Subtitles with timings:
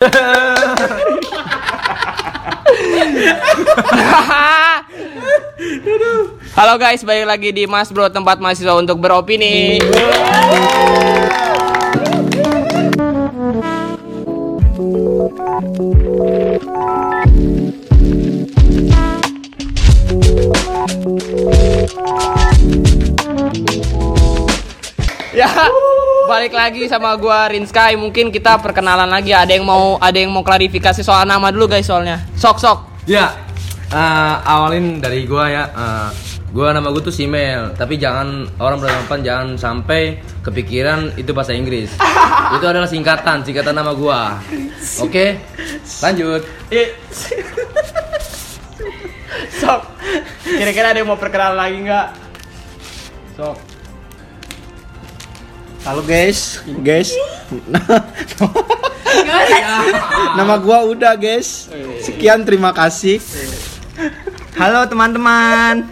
[6.56, 9.76] Halo guys, balik lagi di Mas Bro tempat mahasiswa untuk beropini.
[25.30, 25.46] Ya,
[26.30, 27.98] balik lagi sama gua Rinsky.
[27.98, 29.34] Mungkin kita perkenalan lagi.
[29.34, 32.22] Ada yang mau ada yang mau klarifikasi soal nama dulu guys soalnya.
[32.38, 32.78] Sok sok.
[33.10, 33.34] Ya,
[33.90, 35.64] eh, awalin dari gua ya.
[35.74, 36.08] eh,
[36.54, 41.90] gua nama gua tuh Simel, tapi jangan orang beranggapan jangan sampai kepikiran itu bahasa Inggris.
[42.56, 44.38] itu adalah singkatan, singkatan nama gua.
[45.02, 45.42] Oke,
[45.98, 46.46] lanjut.
[49.58, 49.82] Sok.
[50.46, 52.06] Kira-kira ada yang mau perkenalan lagi nggak?
[53.34, 53.69] Sok.
[55.80, 57.08] Halo guys, guys.
[60.38, 61.72] Nama gua udah guys.
[62.04, 63.16] Sekian terima kasih.
[64.60, 65.88] Halo teman-teman,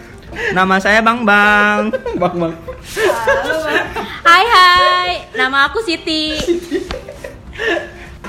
[0.53, 1.89] nama saya Bang Bang.
[2.21, 2.53] Bang Bang.
[4.21, 6.37] Hai hai, nama aku Siti.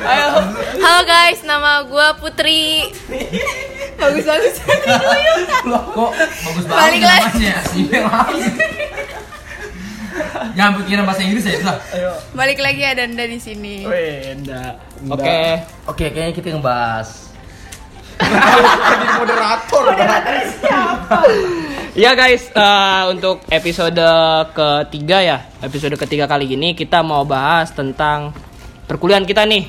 [0.00, 0.28] Ayo.
[0.80, 2.88] Halo guys, nama gua Putri.
[4.00, 4.56] bagus bagus.
[5.68, 7.52] Kok bagus Balik lagi.
[10.56, 11.76] Jangan pikiran bahasa Inggris ya, udah.
[12.34, 13.86] Balik lagi ada Anda di sini.
[15.08, 15.40] Oke.
[15.88, 17.30] Oke, kayaknya kita ngebahas
[19.20, 19.84] Moderator.
[21.90, 23.98] Ya guys, eh, untuk episode
[24.54, 28.30] ketiga ya, episode ketiga kali ini kita mau bahas tentang
[28.86, 29.66] perkuliahan kita nih,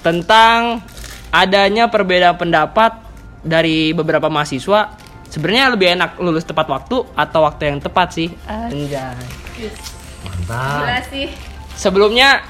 [0.00, 0.80] tentang
[1.28, 2.96] adanya perbedaan pendapat
[3.44, 4.96] dari beberapa mahasiswa.
[5.28, 8.32] Sebenarnya lebih enak lulus tepat waktu atau waktu yang tepat sih.
[8.48, 9.47] Anjay.
[10.22, 10.86] Mantap.
[10.86, 11.26] Gila sih.
[11.78, 12.42] Sebelumnya,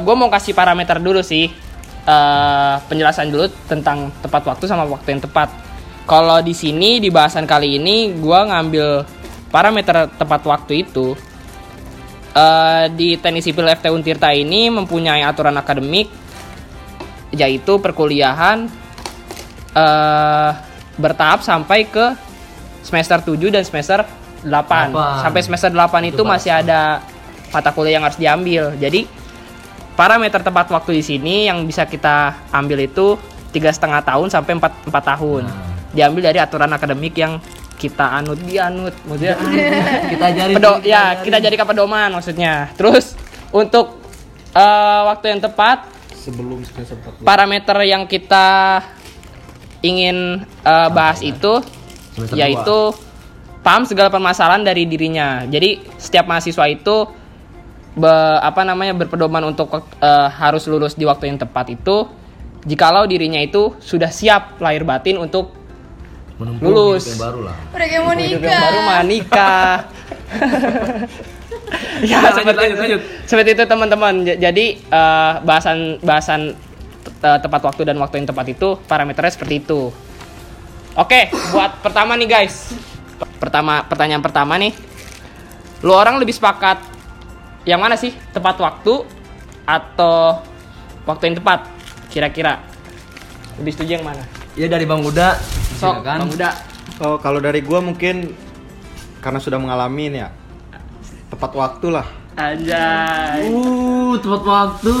[0.00, 1.52] gue mau kasih parameter dulu sih,
[2.00, 5.52] Eh, penjelasan dulu tentang tepat waktu sama waktu yang tepat.
[6.08, 9.04] Kalau di sini di bahasan kali ini, gue ngambil
[9.52, 11.12] parameter tepat waktu itu
[12.32, 16.08] eh, di teknik sipil FT Untirta ini mempunyai aturan akademik,
[17.36, 18.72] yaitu perkuliahan
[19.76, 20.50] eh,
[20.96, 22.16] bertahap sampai ke
[22.80, 24.08] semester 7 dan semester
[24.42, 24.48] 8.
[24.48, 24.86] Delapan.
[25.20, 27.04] Sampai semester 8 itu Itu masih ada
[27.50, 28.72] mata kuliah yang harus diambil.
[28.78, 29.04] Jadi
[29.98, 33.18] parameter tepat waktu di sini yang bisa kita ambil itu
[33.50, 35.44] tiga setengah tahun sampai empat empat tahun.
[35.90, 37.42] Diambil dari aturan akademik yang
[37.80, 39.34] kita anut dianut, maksudnya
[40.12, 40.54] Kita ajarin.
[40.60, 42.68] pedo ya kita jadikan pedoman maksudnya.
[42.76, 43.16] Terus
[43.50, 43.98] untuk
[44.54, 45.88] eh, waktu yang tepat
[46.20, 47.24] Sebelum semester 4.
[47.24, 48.80] parameter yang kita
[49.80, 51.64] ingin eh, bahas itu
[52.14, 52.78] Semester yaitu
[53.60, 55.44] paham segala permasalahan dari dirinya.
[55.44, 56.96] Jadi setiap mahasiswa itu
[57.92, 62.08] be- apa namanya berpedoman untuk eh, harus lulus di waktu yang tepat itu
[62.60, 65.56] jikalau dirinya itu sudah siap lahir batin untuk
[66.36, 67.04] Menempuh Lulus.
[67.04, 67.56] hidup yang baru lah.
[67.70, 68.48] Udah kayak mau hidup nikah.
[68.48, 69.70] yang baru mah nikah.
[72.08, 73.00] ya Lanjut, seperti lanjut, itu, lanjut.
[73.28, 74.14] seperti itu teman-teman.
[74.24, 76.40] Jadi eh, bahasan bahasan
[77.20, 79.92] te- tepat waktu dan waktu yang tepat itu parameternya seperti itu.
[80.96, 82.72] Oke, buat pertama nih guys.
[83.40, 84.72] Pertama pertanyaan pertama nih.
[85.80, 86.80] Lu orang lebih sepakat
[87.64, 88.12] yang mana sih?
[88.32, 89.04] Tepat waktu
[89.64, 90.40] atau
[91.08, 91.64] waktu yang tepat?
[92.12, 92.60] Kira-kira
[93.60, 94.24] lebih setuju yang mana?
[94.58, 95.40] Ya dari Bang Uda,
[95.78, 96.18] Sok, silakan.
[96.26, 96.50] Bang Uda.
[97.00, 98.36] Oh, kalau dari gua mungkin
[99.24, 100.28] karena sudah mengalami ya.
[101.30, 102.06] Tepat waktu lah.
[102.36, 103.48] Anjay.
[103.48, 104.96] Uh, tepat waktu.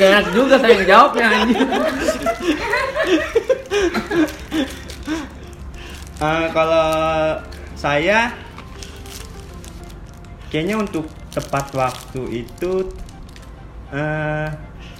[0.00, 1.60] Gak enak juga saya ngejawabnya anjing.
[6.20, 6.92] Eh, kalau
[7.72, 8.28] saya
[10.52, 12.92] kayaknya untuk tepat waktu itu
[13.88, 14.48] eh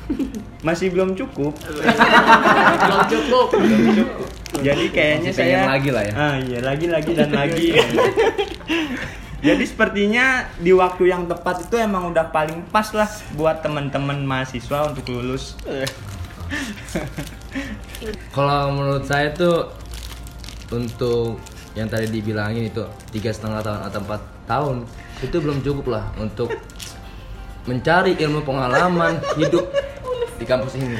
[0.66, 1.53] masih belum cukup.
[1.60, 3.47] Belum cukup.
[3.53, 4.28] Belum cukup.
[4.66, 6.12] Jadi kayaknya Masih saya lagi lah ya.
[6.16, 7.69] Ah iya, lagi lagi dan lagi.
[9.44, 14.88] Jadi sepertinya di waktu yang tepat itu emang udah paling pas lah buat teman-teman mahasiswa
[14.88, 15.52] untuk lulus.
[18.32, 19.69] Kalau menurut saya tuh
[20.70, 21.38] untuk
[21.78, 22.82] yang tadi dibilangin itu
[23.14, 24.76] tiga setengah tahun atau empat tahun
[25.22, 26.50] itu belum cukup lah untuk
[27.69, 29.70] mencari ilmu pengalaman hidup
[30.40, 30.96] di kampus ini.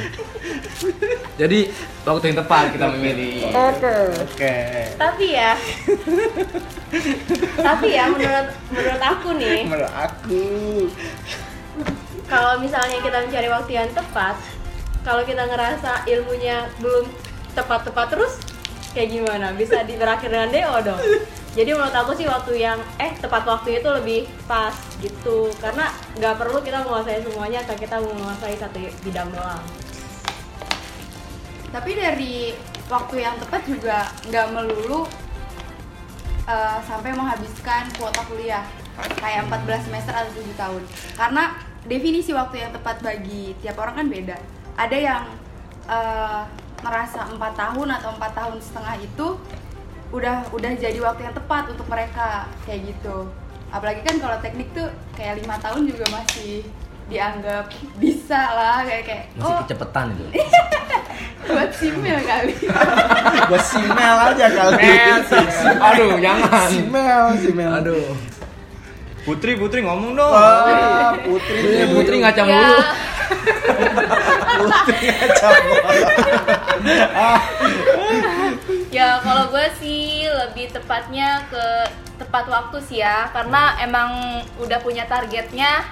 [1.41, 1.73] Jadi
[2.05, 3.49] waktu yang tepat kita memilih.
[3.49, 4.57] Oke.
[5.01, 5.57] Tapi ya.
[7.57, 10.45] Tapi ya menurut menurut aku nih, Menurut aku
[12.31, 14.37] kalau misalnya kita mencari waktu yang tepat,
[15.03, 17.11] kalau kita ngerasa ilmunya belum
[17.57, 18.39] tepat-tepat terus
[18.91, 19.55] kayak gimana?
[19.55, 21.01] Bisa di berakhir dengan DO dong.
[21.57, 25.51] jadi menurut aku sih waktu yang eh tepat waktu itu lebih pas gitu.
[25.59, 29.63] Karena nggak perlu kita menguasai semuanya atau kita menguasai satu bidang doang.
[31.71, 32.55] Tapi dari
[32.91, 35.07] waktu yang tepat juga nggak melulu
[36.51, 38.67] eh, sampai menghabiskan kuota kuliah.
[39.01, 40.83] Kayak 14 semester atau 7 tahun.
[41.17, 41.57] Karena
[41.89, 44.37] definisi waktu yang tepat bagi tiap orang kan beda.
[44.77, 45.23] Ada yang
[45.89, 46.43] eh,
[46.81, 49.27] merasa empat tahun atau empat tahun setengah itu
[50.11, 53.31] udah udah jadi waktu yang tepat untuk mereka kayak gitu
[53.71, 56.67] apalagi kan kalau teknik tuh kayak lima tahun juga masih
[57.07, 60.27] dianggap bisa lah kayak kayak Masih oh kecepetan itu.
[61.51, 62.55] buat simil kali
[63.51, 64.95] Gua simel aja kali.
[65.83, 66.69] Aduh, jangan.
[66.71, 67.71] Simel, simel.
[67.83, 68.15] Aduh.
[69.27, 70.31] Putri, Putri ngomong dong.
[70.31, 71.59] Wah, Putri.
[71.59, 72.71] Putri, Putri ngaca ya
[78.91, 81.87] Ya kalau gue sih lebih tepatnya ke
[82.19, 85.87] tepat waktu sih ya Karena emang udah punya targetnya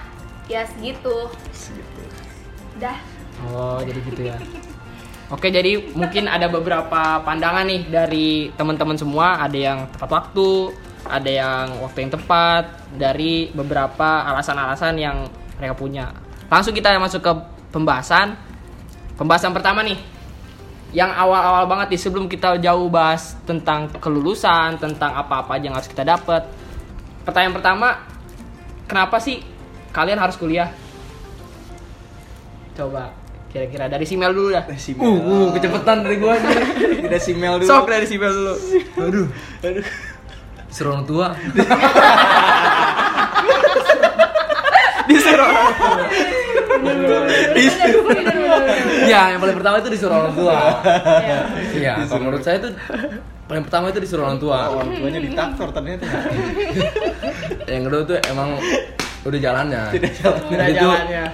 [0.50, 1.30] ya segitu
[2.82, 2.98] Dah
[3.46, 4.36] Oh, jadi gitu ya.
[5.28, 9.44] Oke, jadi mungkin ada beberapa pandangan nih dari teman-teman semua.
[9.44, 10.72] Ada yang tepat waktu,
[11.04, 12.64] ada yang waktu yang tepat,
[12.96, 15.28] dari beberapa alasan-alasan yang
[15.60, 16.06] mereka punya.
[16.48, 17.32] Langsung kita masuk ke
[17.72, 18.36] pembahasan.
[19.20, 19.98] Pembahasan pertama nih,
[20.96, 25.90] yang awal-awal banget nih sebelum kita jauh bahas tentang kelulusan, tentang apa-apa aja yang harus
[25.90, 26.48] kita dapat.
[27.28, 27.88] Pertanyaan pertama,
[28.88, 29.44] kenapa sih
[29.92, 30.72] kalian harus kuliah?
[32.72, 33.12] Coba
[33.52, 34.64] kira-kira dari Simel dulu dah.
[34.80, 35.04] Simel.
[35.04, 36.56] Uh, uh, kecepetan dari gua nih.
[37.04, 37.68] Kita simel dulu.
[37.68, 38.54] Sok dari Simel dulu.
[39.02, 39.26] Aduh.
[40.68, 41.32] Suruh orang tua.
[45.08, 45.48] Disuruh.
[49.08, 50.58] Iya, yang paling pertama itu disuruh orang tua.
[51.74, 52.70] Iya, kalau menurut saya itu
[53.48, 54.58] paling pertama itu disuruh orang tua.
[54.72, 56.04] Orang tuanya diktator ternyata.
[57.72, 58.48] Yang kedua tuh emang
[59.24, 59.82] udah jalannya.
[59.96, 60.40] Tidak jalan.
[60.52, 61.24] Udah jalannya.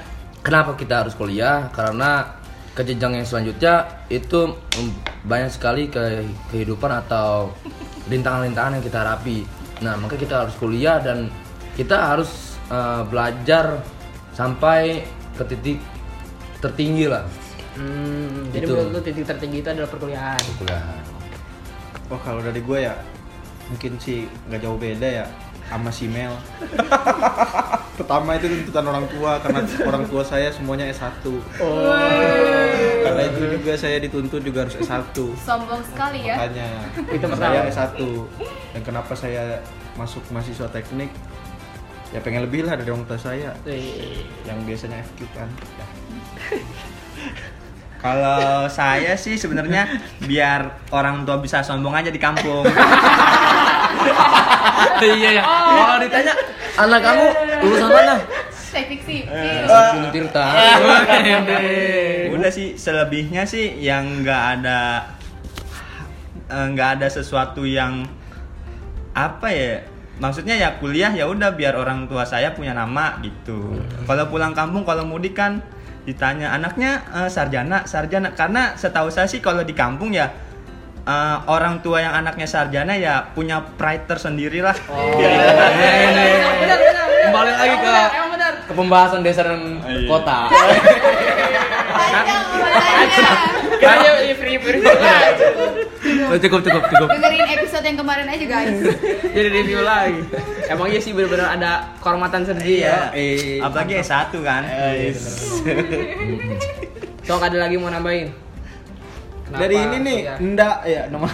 [0.44, 1.72] Kenapa kita harus kuliah?
[1.72, 2.42] Karena
[2.74, 3.74] ke jenjang yang selanjutnya
[4.10, 4.58] itu
[5.24, 7.54] banyak sekali ke kehidupan atau
[8.10, 9.38] rintangan-rintangan yang kita hadapi.
[9.86, 11.30] Nah, maka kita harus kuliah dan
[11.78, 13.78] kita harus eh, belajar
[14.34, 15.78] sampai ke titik
[16.58, 17.24] tertinggi lah.
[17.74, 18.74] Hmm, jadi Itu.
[18.74, 20.42] menurut lu titik tertinggi itu adalah perkuliahan.
[20.56, 20.84] Kuliah.
[22.08, 22.94] Oh kalau dari gue ya
[23.66, 25.26] mungkin sih nggak jauh beda ya
[25.66, 26.30] sama si Mel.
[27.98, 31.24] Pertama itu tuntutan orang tua karena orang tua saya semuanya S1.
[33.04, 35.14] Karena itu juga saya dituntut juga harus S1.
[35.38, 36.68] sombong sekali ya Makanya
[37.10, 37.70] Itu saya pertama.
[37.70, 38.00] S1.
[38.74, 39.62] Dan kenapa saya
[39.94, 41.10] masuk mahasiswa teknik?
[42.14, 44.22] Ya pengen lebih lah dari orang tua saya Wih.
[44.46, 45.50] yang biasanya FQ kan.
[45.50, 45.86] Ya.
[48.04, 49.88] Kalau saya sih sebenarnya
[50.22, 52.62] biar orang tua bisa sombong aja di kampung.
[55.02, 55.42] iya ya.
[55.42, 56.34] Kalau ditanya
[56.78, 57.26] anak kamu
[57.66, 58.16] lulusan mana?
[58.74, 60.44] teknik Gunung Tirta.
[62.34, 64.80] Udah sih selebihnya sih yang nggak ada
[66.50, 68.02] eh, nggak ada sesuatu yang
[69.14, 69.86] apa ya
[70.22, 73.78] maksudnya ya kuliah ya udah biar orang tua saya punya nama gitu.
[74.06, 75.58] Kalau pulang kampung kalau mudik kan
[76.04, 78.30] ditanya anaknya eh, sarjana sarjana?
[78.36, 80.30] Karena setahu saya sih kalau di kampung ya
[81.02, 84.76] eh, orang tua yang anaknya sarjana ya punya pride tersendiri lah.
[87.24, 87.94] Kembali lagi ke
[88.64, 90.08] ke pembahasan desa dan Iya.
[90.08, 90.38] kota.
[93.80, 94.80] Kayaknya free free.
[96.34, 97.08] Oh, cukup cukup cukup.
[97.14, 98.74] dengerin episode yang kemarin aja guys
[99.22, 100.18] Jadi review lagi.
[100.66, 103.14] Emang iya sih benar-benar ada kehormatan sendiri ya.
[103.14, 104.66] Eh, apalagi S1 kan
[107.22, 108.34] Sok ada lagi mau nambahin?
[109.44, 110.38] Kenapa dari ini nih, kuliah?
[110.42, 111.28] enggak ya nama.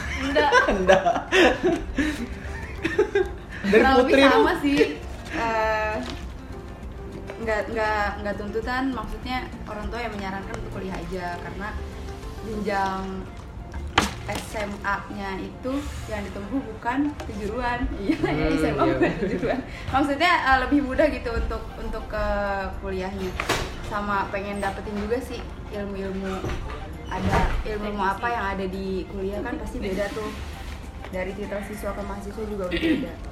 [0.68, 1.04] Enggak.
[3.70, 4.78] dari kurang Putri sama sih
[5.30, 5.94] Eh,
[7.40, 11.68] nggak nggak nggak tuntutan maksudnya orang tua yang menyarankan untuk kuliah aja karena
[12.44, 13.04] jenjang
[14.32, 15.72] SMA-nya itu
[16.06, 17.78] yang ditempuh bukan kejuruan.
[18.02, 18.94] Iya ya Hmm, SMA iya.
[18.96, 19.60] bukan kejuruan.
[19.90, 22.24] Maksudnya eh, lebih mudah gitu untuk untuk ke
[22.80, 23.30] kuliahnya.
[23.90, 25.42] Sama pengen dapetin juga sih
[25.74, 26.38] ilmu-ilmu
[27.10, 30.30] ada ilmu apa yang ada di kuliah kan pasti beda tuh.
[31.10, 33.12] Dari titel siswa ke mahasiswa juga beda.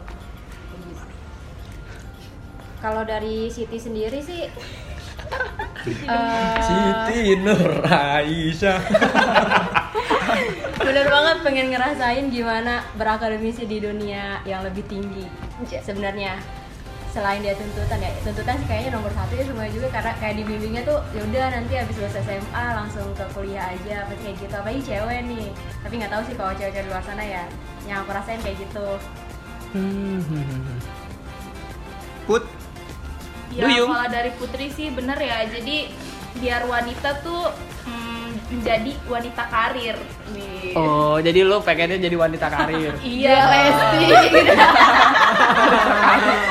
[2.83, 4.47] Kalau dari Siti sendiri sih
[6.63, 8.81] Siti Nur Aisyah.
[10.79, 15.29] bener banget pengen ngerasain gimana berakademisi di dunia yang lebih tinggi.
[15.85, 16.37] Sebenarnya
[17.09, 20.83] selain dia tuntutan ya tuntutan sih kayaknya nomor satu ya semuanya juga karena kayak dibimbingnya
[20.85, 24.55] tuh yaudah nanti habis lulus SMA langsung ke kuliah aja pasti kayak gitu.
[24.55, 25.47] Apalagi cewek nih
[25.83, 27.43] tapi nggak tahu sih kalau cewek-cewek di luar sana ya
[27.89, 28.89] yang aku rasain kayak gitu.
[32.29, 32.45] Put
[33.51, 33.89] Ya Duyung.
[33.89, 35.47] kalau dari Putri sih bener ya.
[35.47, 35.89] Jadi
[36.35, 37.51] biar wanita tuh
[37.85, 39.97] mm, menjadi wanita karir.
[40.31, 40.73] Nih.
[40.73, 42.93] Oh, jadi lu pengennya jadi wanita karir.
[43.17, 44.07] Iya, Lesti.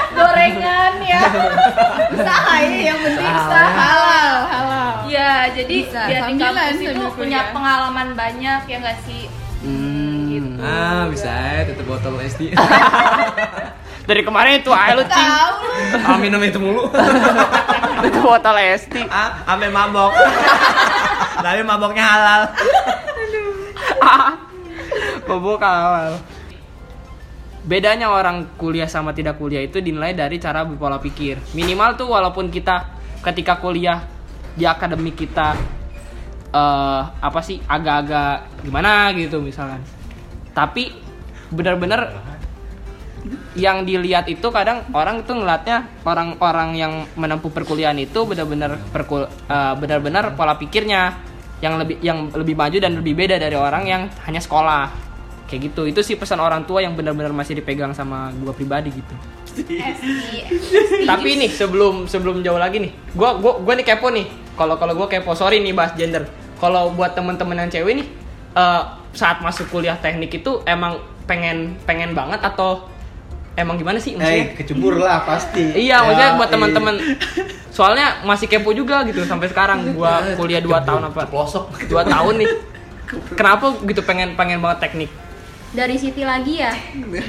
[0.10, 1.22] Gorengan ya.
[2.10, 3.46] usaha ini yang penting Usaha.
[3.46, 7.46] usaha halal halal Iya, jadi Bisa, biar di kampus itu punya kuliah.
[7.54, 9.24] pengalaman banyak ya nggak sih?
[9.62, 10.60] Hmm.
[10.60, 12.52] Ah, bisa ya tutup botol SD.
[14.08, 15.12] Dari kemarin itu ayo lu cing.
[15.12, 15.56] tahu
[16.08, 16.88] Ah, minum itu mulu.
[18.08, 19.04] Itu botol esti.
[19.12, 20.16] ah sampai mabok.
[21.44, 22.42] Tapi maboknya halal.
[25.28, 26.16] Mabuk awal.
[27.68, 31.36] Bedanya orang kuliah sama tidak kuliah itu dinilai dari cara berpola pikir.
[31.52, 32.88] Minimal tuh walaupun kita
[33.28, 34.08] ketika kuliah
[34.56, 35.60] di akademik kita
[36.48, 39.84] eh apa sih agak-agak gimana gitu misalkan.
[40.56, 40.96] Tapi
[41.52, 42.37] benar-benar
[43.58, 49.74] yang dilihat itu kadang orang itu ngeliatnya orang-orang yang menempuh perkuliahan itu benar-benar perkul eh,
[49.80, 51.18] benar-benar pola pikirnya
[51.58, 55.10] yang lebih yang lebih maju dan lebih beda dari orang yang hanya sekolah.
[55.48, 55.88] Kayak gitu.
[55.88, 59.16] Itu sih pesan orang tua yang benar-benar masih dipegang sama gua pribadi gitu.
[61.10, 64.28] Tapi nih sebelum sebelum jauh lagi nih gua gua gua nih kepo nih.
[64.60, 66.28] Kalau kalau gua kepo sorry nih bahas gender.
[66.60, 68.08] Kalau buat temen-temen yang cewek nih
[68.54, 68.82] eh,
[69.18, 72.86] saat masuk kuliah teknik itu emang pengen pengen banget atau
[73.58, 75.74] emang gimana sih Eh, maksudnya kecebur lah pasti.
[75.74, 76.54] Iya, maksudnya Ya, buat eh.
[76.54, 76.96] teman-teman.
[77.68, 79.92] Soalnya masih kepo juga gitu sampai sekarang.
[79.92, 81.26] Gua kuliah 2 tahun apa?
[81.26, 81.90] Pelosok.
[81.90, 82.50] 2 tahun nih.
[83.34, 85.12] Kenapa gitu pengen pengen banget teknik?
[85.68, 86.72] dari Siti lagi ya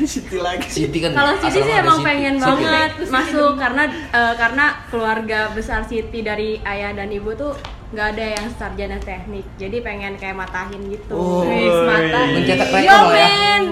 [0.06, 0.62] Siti lagi.
[0.70, 1.11] Siti kan.
[1.11, 2.06] kalau Siti sih emang Siti.
[2.06, 2.47] pengen Siti.
[2.47, 7.58] banget masuk karena eh, karena keluarga besar Siti dari ayah dan ibu tuh
[7.88, 11.16] nggak ada yang sarjana teknik jadi pengen kayak matahin gitu.
[11.16, 12.21] Oh, Wis, mata.
[12.28, 13.16] mencetak Yo rekor ya.
[13.16, 13.62] men!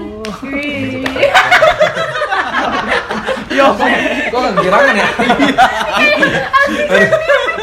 [3.47, 5.07] Yo, kok nggak girangan ya?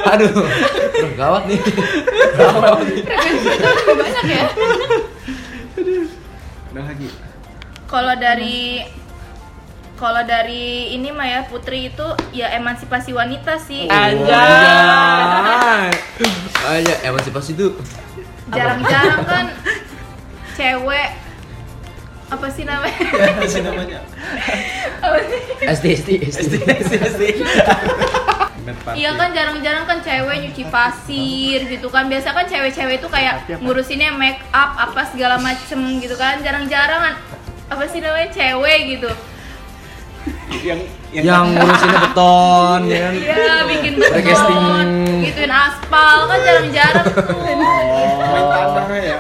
[0.06, 0.46] aduh, aduh,
[0.94, 1.60] Aduh, gawat nih.
[3.94, 4.44] banyak ya.
[6.70, 7.08] Udah lagi.
[7.84, 8.82] Kalau dari
[9.94, 13.86] kalau dari ini mah ya Putri itu ya emansipasi wanita sih.
[13.86, 14.34] Anjay.
[16.66, 17.78] Aja emansipasi itu.
[18.50, 19.46] Jarang-jarang kan
[20.58, 21.08] cewek
[22.24, 22.98] apa sih namanya?
[23.30, 23.98] Apa sih namanya?
[24.98, 25.40] Apa sih?
[25.62, 26.54] SD SD SD
[26.98, 27.22] SD.
[28.64, 28.96] Party.
[28.96, 32.08] Iya kan jarang-jarang kan cewek nyuci pasir gitu kan.
[32.08, 36.40] Biasa kan cewek-cewek itu kayak ngurusinnya make up apa segala macem gitu kan.
[36.40, 37.14] Jarang-jarang kan
[37.68, 39.12] apa sih namanya cewek gitu.
[40.64, 40.80] Yang
[41.14, 43.14] Yang ngurusinnya beton, ya kan?
[43.14, 44.86] Iya, bikin beton,
[45.22, 47.38] gituin aspal kan jarang-jarang tuh.
[47.38, 49.18] main tanah ya.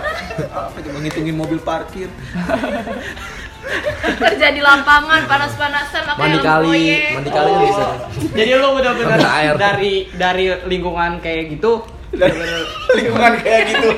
[0.50, 2.10] Apa coba ngitungin mobil parkir.
[4.04, 6.84] Kerja di lapangan panas-panasan pakai Mandi kali,
[7.16, 7.84] mandi kali kan bisa.
[8.36, 9.18] Jadi lu benar-benar
[9.56, 11.80] dari dari lingkungan kayak gitu.
[12.92, 13.88] Lingkungan kayak gitu.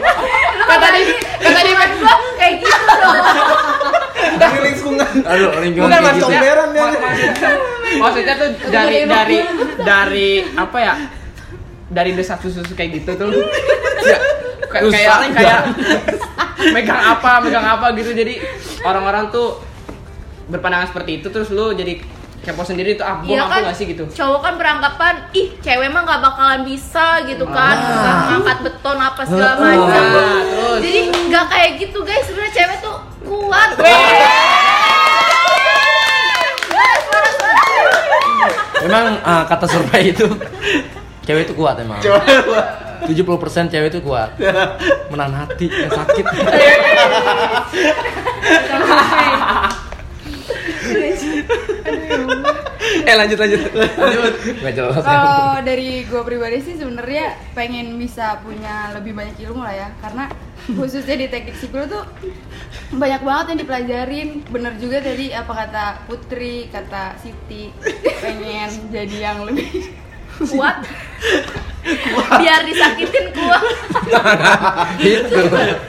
[0.71, 1.01] Kan tadi
[1.43, 1.71] kan tadi
[2.39, 3.19] kayak gitu dong.
[4.35, 5.13] Dari lingkungan.
[5.23, 6.07] Aduh, lingkungan Bukan gitu.
[6.07, 6.83] maksudnya, Comberan ya.
[6.83, 7.01] mak-
[7.99, 9.39] maksudnya, tuh dari dari
[9.79, 10.95] dari apa ya?
[11.87, 13.31] Dari desas-desus kayak gitu tuh.
[14.03, 14.19] Ya,
[14.65, 15.61] kayak kayak kayak
[16.75, 18.11] megang apa, megang apa gitu.
[18.11, 18.43] Jadi
[18.83, 19.63] orang-orang tuh
[20.47, 21.99] berpandangan seperti itu terus lu jadi
[22.39, 24.07] kepo sendiri tuh ah Iya kan, gak sih gitu.
[24.07, 29.23] cowok kan beranggapan ih cewek mah nggak bakalan bisa gitu kan, nggak ngangkat beton apa
[29.27, 29.59] segala Ah.
[29.59, 30.05] macam.
[30.07, 33.71] Nah, terus Jadi nggak kayak gitu guys, sebenarnya cewek tuh kuat.
[38.87, 40.27] Memang ah, kata survei itu
[41.27, 41.99] cewek itu kuat emang.
[41.99, 44.31] 70% cewek itu kuat.
[45.11, 46.25] Menahan hati yang sakit.
[53.09, 53.61] Eh lanjut lanjut.
[53.75, 54.35] Lanjut.
[54.63, 55.03] Gak jelas.
[55.03, 60.31] kalau dari gue pribadi sih sebenarnya pengen bisa punya lebih banyak ilmu lah ya karena
[60.67, 62.03] khususnya di teknik sipil tuh
[62.95, 67.71] banyak banget yang dipelajarin bener juga tadi apa kata Putri kata Siti
[68.23, 69.95] pengen jadi yang lebih
[70.37, 70.85] kuat.
[72.37, 73.63] Biar disakitin kuat.
[75.01, 75.39] Itu.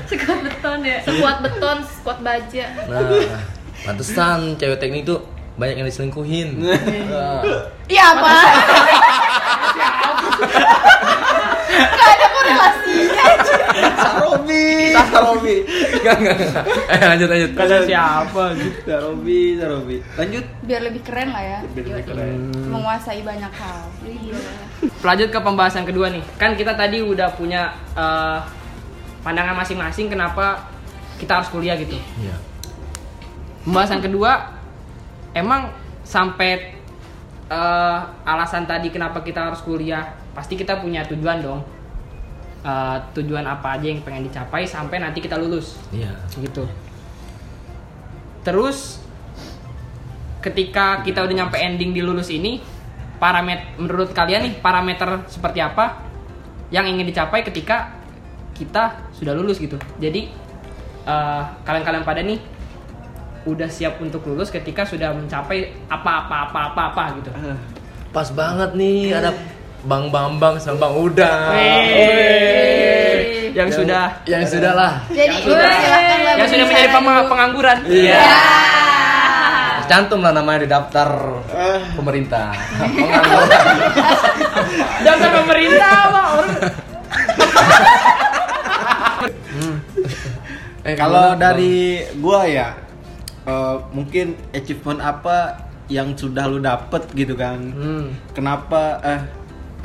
[0.08, 2.66] sekuat beton ya Sekuat beton, sekuat baja.
[2.88, 3.44] Nah,
[3.84, 5.16] pantesan cewek teknik itu
[5.58, 6.48] banyak yang diselingkuhin.
[7.88, 8.32] Iya apa
[11.78, 13.26] Gak ada korelasinya
[13.96, 14.68] Sarobi,
[15.14, 15.56] Sarobi.
[15.98, 16.64] Enggak enggak enggak.
[16.88, 17.52] Eh lanjut lanjut.
[17.54, 18.78] kata siapa gitu.
[18.84, 19.98] Sarobi, Sarobi.
[20.16, 20.46] Lanjut.
[20.62, 22.38] biar lebih keren lah ya Biar lebih keren.
[22.68, 23.80] menguasai banyak hal
[25.00, 26.24] Lanjut ke pembahasan kedua nih.
[26.36, 28.40] Kan kita tadi udah punya eh,
[29.24, 30.68] pandangan masing-masing kenapa
[31.18, 31.96] kita harus kuliah gitu.
[32.20, 32.36] Iya.
[33.64, 34.57] Pembahasan kedua
[35.40, 35.70] emang
[36.02, 36.78] sampai
[37.48, 41.62] eh, alasan tadi kenapa kita harus kuliah pasti kita punya tujuan dong.
[42.68, 45.80] Eh, tujuan apa aja yang pengen dicapai sampai nanti kita lulus.
[45.94, 46.12] Iya.
[46.36, 46.68] gitu.
[48.44, 49.00] Terus
[50.44, 52.64] ketika kita udah nyampe ending di lulus ini
[53.18, 56.06] parameter menurut kalian nih parameter seperti apa
[56.70, 57.96] yang ingin dicapai ketika
[58.52, 59.80] kita sudah lulus gitu?
[60.02, 60.28] Jadi
[61.08, 62.57] eh, kalian-kalian pada nih
[63.48, 67.30] udah siap untuk lulus ketika sudah mencapai apa-apa apa-apa apa gitu
[68.10, 69.30] Pas banget nih ada
[69.82, 71.50] Bang Bambang sama Bang Uda.
[71.50, 73.54] Wey.
[73.54, 74.92] yang sudah yang sudah lah.
[75.08, 76.90] Jadi sudah- silakan lah yang sudah menjadi
[77.26, 78.20] pengangguran Iya.
[79.88, 81.08] Cantum lah namanya di daftar
[81.96, 82.52] pemerintah.
[82.78, 83.64] Pengangguran.
[85.00, 86.26] dasar pemerintah Pak.
[86.28, 86.50] orang
[90.84, 92.87] Eh, Kalau dari gua ya
[93.48, 97.58] eh, mungkin achievement apa yang sudah lu dapet gitu kan.
[97.72, 98.12] Hmm.
[98.36, 99.22] Kenapa eh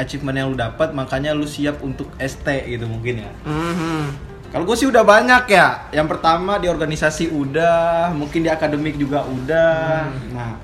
[0.02, 3.30] achievement yang lu dapat makanya lu siap untuk ST gitu mungkin ya.
[3.46, 4.32] Mhm.
[4.52, 5.88] Kalau gue sih udah banyak ya.
[5.96, 10.12] Yang pertama di organisasi udah, mungkin di akademik juga udah.
[10.28, 10.60] Nah,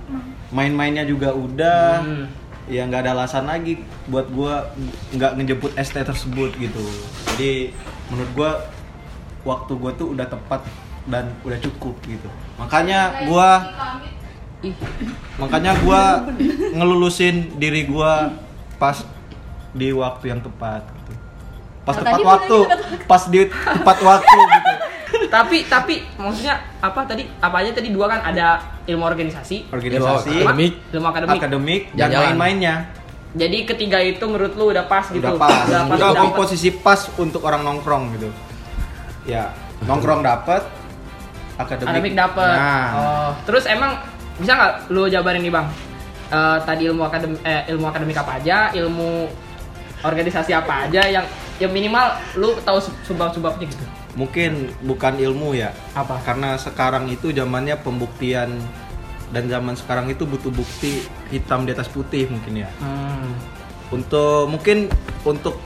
[0.53, 2.05] main-mainnya juga udah.
[2.05, 2.27] Hmm.
[2.69, 3.81] Ya nggak ada alasan lagi
[4.13, 4.69] buat gua
[5.17, 6.85] nggak ngejemput ST tersebut gitu.
[7.33, 7.73] Jadi
[8.13, 8.51] menurut gua
[9.49, 10.69] waktu gua tuh udah tepat
[11.09, 12.29] dan udah cukup gitu.
[12.57, 13.49] Makanya gua
[15.37, 16.27] makanya gua
[16.73, 18.35] ngelulusin diri gua
[18.77, 19.03] pas
[19.71, 21.13] di waktu yang tepat gitu.
[21.83, 22.59] Pas Nah, tepat waktu,
[23.07, 24.71] pas di tepat waktu gitu.
[25.35, 30.73] tapi tapi maksudnya apa tadi apa aja tadi dua kan ada ilmu organisasi Organisasi, akademik.
[30.91, 32.75] ilmu akademik akademik dan main-mainnya.
[33.31, 35.65] jadi ketiga itu menurut lu udah pas gitu Udah pas.
[35.65, 36.23] udah pas Udah dapet.
[36.23, 38.29] komposisi pas untuk orang nongkrong gitu.
[39.25, 40.65] Ya, nongkrong dapat,
[41.59, 43.99] akademik, akademik dapet Nah, oh terus emang
[44.39, 45.67] bisa nggak lu jabarin nih bang
[46.29, 49.33] Eh, tadi ilmu akademik eh, ilmu akademik apa aja ilmu
[50.05, 51.25] organisasi apa aja yang
[51.57, 52.05] yang minimal
[52.37, 55.73] lu tahu sebab-sebabnya gitu mungkin bukan ilmu ya.
[55.97, 56.21] Apa?
[56.27, 58.51] Karena sekarang itu zamannya pembuktian
[59.33, 62.69] dan zaman sekarang itu butuh bukti hitam di atas putih mungkin ya.
[62.77, 63.33] hmm.
[63.89, 64.93] Untuk mungkin
[65.25, 65.57] untuk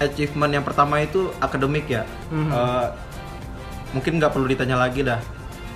[0.00, 2.08] achievement yang pertama itu akademik ya.
[2.32, 2.48] Mhm.
[2.48, 2.86] Eh,
[3.92, 5.20] mungkin nggak perlu ditanya lagi dah.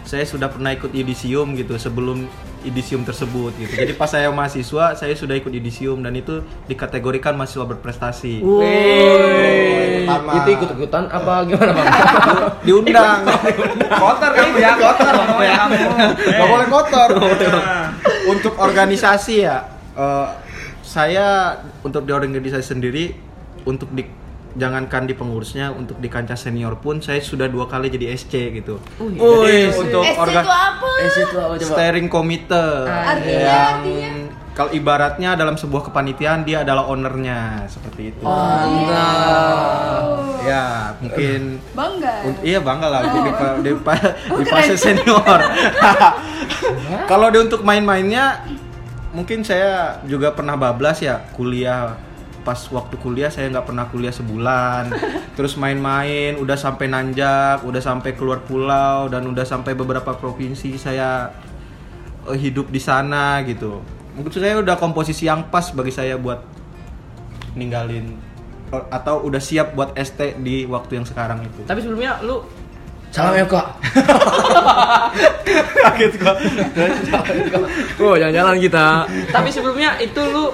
[0.05, 2.29] Saya sudah pernah ikut yudisium gitu sebelum
[2.65, 3.73] yudisium tersebut gitu.
[3.77, 8.41] Jadi pas saya mahasiswa, saya sudah ikut yudisium dan itu dikategorikan mahasiswa berprestasi.
[10.05, 10.31] Pertama.
[10.37, 11.89] itu ikut-ikutan apa gimana bang?
[12.69, 13.25] Diundang.
[13.97, 15.77] kotor kan ya kotor ngomongnya kamu
[16.37, 17.09] Gak boleh kotor.
[18.29, 20.29] Untuk organisasi ya, eh,
[20.85, 23.17] saya untuk di organisasi sendiri
[23.65, 24.05] untuk di
[24.55, 28.79] jangankan di pengurusnya untuk di kancah senior pun saya sudah dua kali jadi SC gitu.
[28.97, 30.89] Woi, Jadi untuk SC organ itu apa?
[30.97, 31.67] Eh situ apa coba?
[31.69, 34.11] steering committee Artinya, yang artinya?
[34.51, 38.23] kalau ibaratnya dalam sebuah kepanitiaan dia adalah ownernya seperti itu.
[38.23, 40.03] Mantap.
[40.45, 40.65] Ya
[40.99, 41.41] mungkin
[41.73, 42.13] Bangga.
[42.23, 43.33] Un- iya bangga lah untuk di,
[43.65, 45.41] di, pa- di fase senior.
[47.05, 48.45] Kalau di untuk main-mainnya,
[49.11, 51.97] mungkin saya juga pernah bablas ya kuliah.
[52.45, 54.93] Pas waktu kuliah saya nggak pernah kuliah sebulan.
[55.37, 61.33] Terus main-main, udah sampai nanjak, udah sampai keluar pulau dan udah sampai beberapa provinsi saya
[62.29, 63.81] eh, hidup di sana gitu.
[64.15, 66.39] Mungkin saya udah komposisi yang pas bagi saya buat
[67.59, 68.35] ninggalin
[68.91, 71.63] atau udah siap buat ST di waktu yang sekarang itu.
[71.63, 72.43] tapi sebelumnya lu
[73.15, 73.79] Salam ya kak.
[75.87, 76.35] Kaget gua.
[78.03, 79.07] Oh jalan-jalan kita.
[79.31, 80.51] tapi sebelumnya itu lu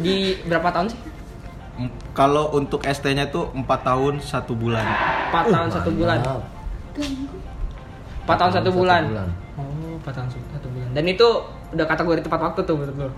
[0.00, 0.16] di
[0.48, 1.00] berapa tahun sih?
[2.12, 4.84] Kalau untuk ST-nya tuh 4 tahun satu bulan.
[5.30, 6.18] empat tahun satu bulan.
[6.20, 6.42] Mantap.
[8.26, 9.02] empat tahun satu bulan.
[9.08, 9.28] Bulan.
[9.56, 10.88] oh empat tahun satu bulan.
[10.92, 11.28] Dan itu
[11.72, 13.10] udah kategori tepat waktu tuh menurut lu?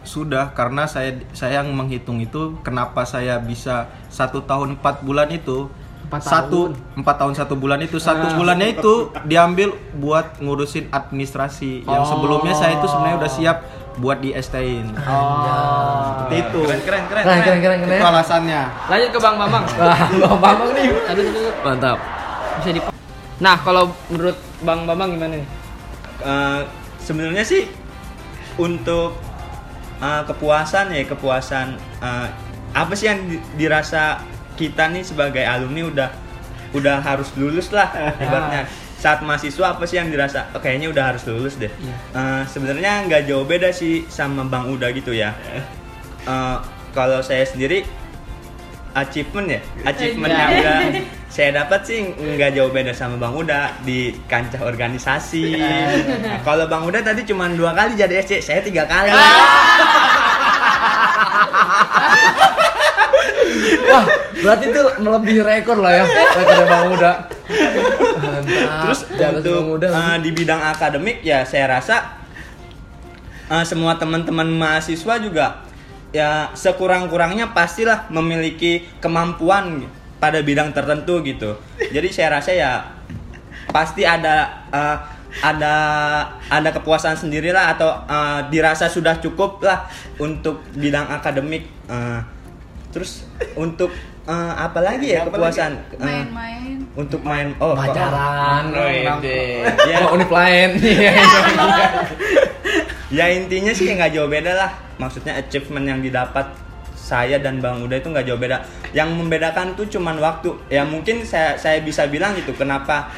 [0.00, 5.68] Sudah karena saya saya yang menghitung itu kenapa saya bisa satu tahun empat bulan itu.
[6.10, 6.98] Empat satu tahun.
[7.00, 7.96] empat tahun satu bulan itu.
[8.02, 11.86] Satu bulannya itu diambil buat ngurusin administrasi.
[11.86, 13.56] Yang sebelumnya saya itu sebenarnya udah siap
[14.00, 16.24] buat di ST-in oh.
[16.24, 16.60] Seperti itu.
[16.64, 17.78] Keren keren keren Keren keren.
[17.84, 20.88] keren itu alasannya lanjut ke bang bambang Wah, bang Bambang nih.
[21.06, 21.52] Aduh, aduh, aduh.
[21.62, 21.98] Mantap.
[22.56, 22.80] bisa di
[23.38, 25.46] nah kalau menurut bang bambang gimana nih?
[26.20, 26.60] Eh,
[26.98, 27.64] sebenarnya sih
[28.56, 29.16] untuk
[29.98, 31.66] eh, kepuasan ya kepuasan
[31.98, 32.28] eh,
[32.70, 34.20] apa sih yang di- dirasa
[34.54, 36.08] kita nih sebagai alumni udah
[36.70, 37.88] udah harus lulus lah
[38.20, 38.68] ibaratnya
[39.00, 41.72] saat mahasiswa apa sih yang dirasa oh, kayaknya udah harus lulus deh.
[41.72, 41.96] Iya.
[42.12, 45.32] Eh, sebenarnya nggak jauh beda sih sama bang Uda gitu ya.
[46.28, 46.56] Eh,
[46.92, 47.88] kalau saya sendiri
[48.92, 49.60] achievement ya?
[49.88, 50.78] Achievement yang udah
[51.34, 55.56] saya dapat sih nggak jauh beda sama bang Uda di kancah organisasi.
[55.56, 59.08] Nah, kalau bang Uda tadi cuma dua kali jadi SC saya tiga kali.
[63.90, 64.04] Wah,
[64.44, 66.04] berarti itu melebihi rekor lah ya.
[66.06, 67.39] Rekor Bang Muda.
[68.42, 68.70] Mantap.
[68.88, 69.00] Terus
[69.44, 72.20] untuk eh, di bidang akademik ya saya rasa
[73.50, 75.46] eh, semua teman-teman mahasiswa juga
[76.10, 79.86] ya sekurang-kurangnya pastilah memiliki kemampuan
[80.18, 81.56] pada bidang tertentu gitu.
[81.78, 82.72] Jadi saya rasa ya
[83.70, 84.96] pasti ada eh,
[85.46, 85.74] ada
[86.50, 89.86] ada kepuasan sendirilah atau eh, dirasa sudah cukup lah
[90.18, 91.70] untuk bidang akademik.
[91.86, 92.20] Eh,
[92.90, 93.24] terus
[93.54, 93.94] untuk
[94.26, 95.72] eh, apa lagi ya kepuasan?
[95.94, 98.74] Eh, main-main untuk main oh pacaran.
[98.74, 99.62] Oh, ide.
[99.90, 100.06] Ya.
[100.06, 100.70] Oh, univ lain.
[100.80, 101.12] Iya.
[103.10, 106.46] ya intinya sih nggak jauh beda lah maksudnya achievement yang didapat
[106.94, 108.62] saya dan bang Uda itu nggak jauh beda
[108.94, 113.10] yang membedakan tuh cuman waktu ya mungkin saya saya bisa bilang gitu kenapa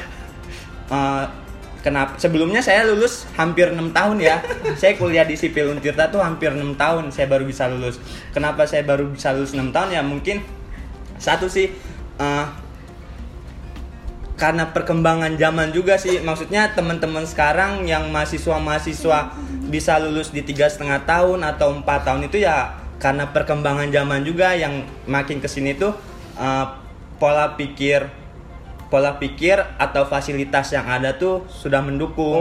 [0.89, 1.29] eh,
[1.85, 4.41] kenapa sebelumnya saya lulus hampir enam tahun ya
[4.81, 8.01] saya kuliah di sipil Untirta tuh hampir enam tahun saya baru bisa lulus
[8.33, 10.41] kenapa saya baru bisa lulus enam tahun ya mungkin
[11.21, 11.69] satu sih
[12.17, 12.45] eh,
[14.43, 16.19] karena perkembangan zaman juga sih.
[16.19, 19.31] Maksudnya teman-teman sekarang yang mahasiswa-mahasiswa
[19.71, 24.51] bisa lulus di tiga setengah tahun atau empat tahun itu ya karena perkembangan zaman juga
[24.51, 25.95] yang makin ke sini tuh
[26.35, 26.65] eh,
[27.23, 28.22] pola pikir
[28.93, 32.37] pola pikir atau fasilitas yang ada tuh sudah mendukung.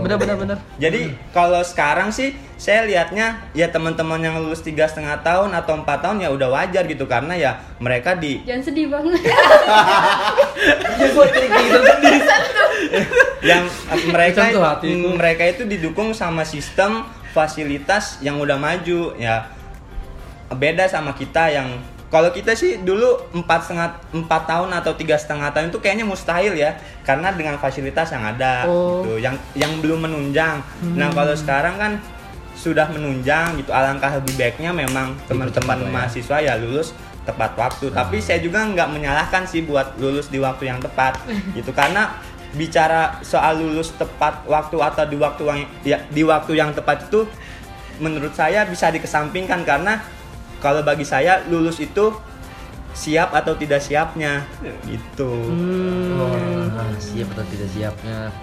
[0.00, 0.56] Bener bener bener.
[0.80, 6.00] jadi kalau sekarang sih saya lihatnya ya teman-teman yang lulus tiga setengah tahun atau empat
[6.00, 7.04] tahun ya udah wajar gitu.
[7.04, 9.04] Karena ya mereka di Jangan sedih bang.
[13.52, 14.48] yang eh, mereka
[15.20, 17.04] mereka itu didukung sama sistem
[17.36, 19.52] fasilitas yang udah maju ya.
[20.56, 21.76] Beda sama kita yang
[22.08, 26.56] kalau kita sih dulu empat setengah empat tahun atau tiga setengah tahun itu kayaknya mustahil
[26.56, 26.72] ya.
[27.04, 29.04] Karena dengan fasilitas yang ada Oh.
[29.04, 30.64] gitu yang yang belum menunjang.
[30.96, 31.92] Nah kalau sekarang kan
[32.56, 33.70] sudah menunjang gitu.
[33.70, 35.88] Alangkah lebih baiknya memang teman-teman ya.
[35.92, 36.96] mahasiswa ya lulus
[37.28, 37.92] tepat waktu.
[37.92, 41.20] Tapi saya juga nggak menyalahkan sih buat lulus di waktu yang tepat
[41.60, 41.76] gitu.
[41.76, 42.16] Karena
[42.56, 47.28] bicara soal lulus tepat waktu atau di waktu yang ya, di waktu yang tepat itu
[48.00, 49.60] menurut saya bisa dikesampingkan.
[49.68, 50.00] Karena
[50.58, 52.14] kalau bagi saya lulus itu
[52.98, 54.42] siap atau tidak siapnya
[54.86, 55.30] gitu
[56.18, 58.34] Wah, siap atau tidak siapnya.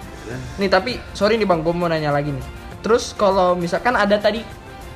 [0.56, 2.44] Nih tapi sorry nih bang, gue mau nanya lagi nih.
[2.80, 4.42] Terus kalau misalkan ada tadi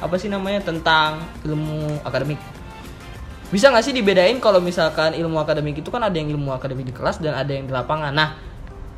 [0.00, 2.40] apa sih namanya tentang ilmu akademik,
[3.52, 6.94] bisa nggak sih dibedain kalau misalkan ilmu akademik itu kan ada yang ilmu akademik di
[6.94, 8.14] kelas dan ada yang di lapangan.
[8.14, 8.38] Nah,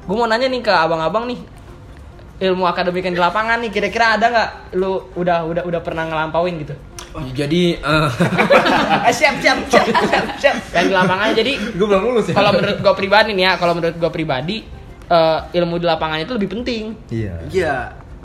[0.07, 1.41] gue mau nanya nih ke abang-abang nih,
[2.39, 4.51] ilmu akademik yang di lapangan nih kira-kira ada nggak?
[4.79, 6.75] Lu udah udah udah pernah ngelampauin gitu?
[7.33, 8.09] Jadi eh,
[9.07, 10.57] Eh, siap siap siap siap siap.
[10.73, 12.35] Yang di lapangan jadi gue belum lulus ya.
[12.35, 14.57] kalau menurut gue pribadi nih ya, kalau menurut gue pribadi
[15.07, 16.85] eh, ilmu di lapangan itu lebih penting.
[17.09, 17.35] Iya.
[17.47, 17.77] Iya.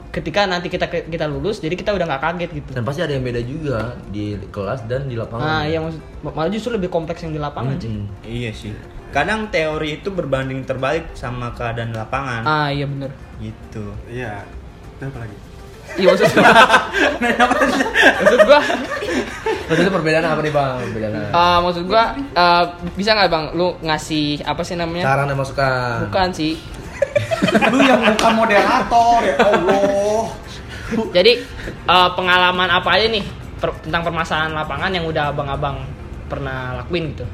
[0.08, 3.22] ketika nanti kita kita lulus jadi kita udah nggak kaget gitu Dan pasti ada yang
[3.22, 5.46] beda juga di kelas dan di lapangan.
[5.46, 8.10] nah iya maksud malah justru lebih kompleks yang di lapangan sih Hmm.
[8.24, 8.74] iya sih
[9.08, 14.42] kadang teori itu berbanding terbalik sama keadaan lapangan ah iya bener gitu Iya.
[14.98, 15.38] Terus apa lagi?
[15.94, 16.52] iya maksud gua
[17.98, 18.62] maksud gua
[19.68, 20.76] itu perbedaan apa nih bang?
[20.82, 21.14] Perbedaan.
[21.28, 25.98] eh, maksud gua eh, bisa nggak bang lu ngasih apa sih namanya Saran dan masukan.
[26.06, 26.54] bukan sih
[27.72, 30.24] Lu yang bukan moderator ya Allah.
[31.16, 31.32] jadi
[31.68, 33.26] eh, pengalaman apa aja nih
[33.58, 35.84] per- tentang permasalahan lapangan yang udah abang-abang
[36.26, 37.26] pernah lakuin gitu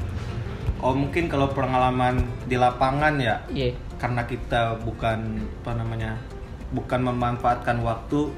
[0.78, 5.16] Oh mungkin kalau pengalaman di lapangan ya iya karena kita bukan
[5.62, 6.12] apa namanya
[6.70, 8.28] bukan memanfaatkan waktu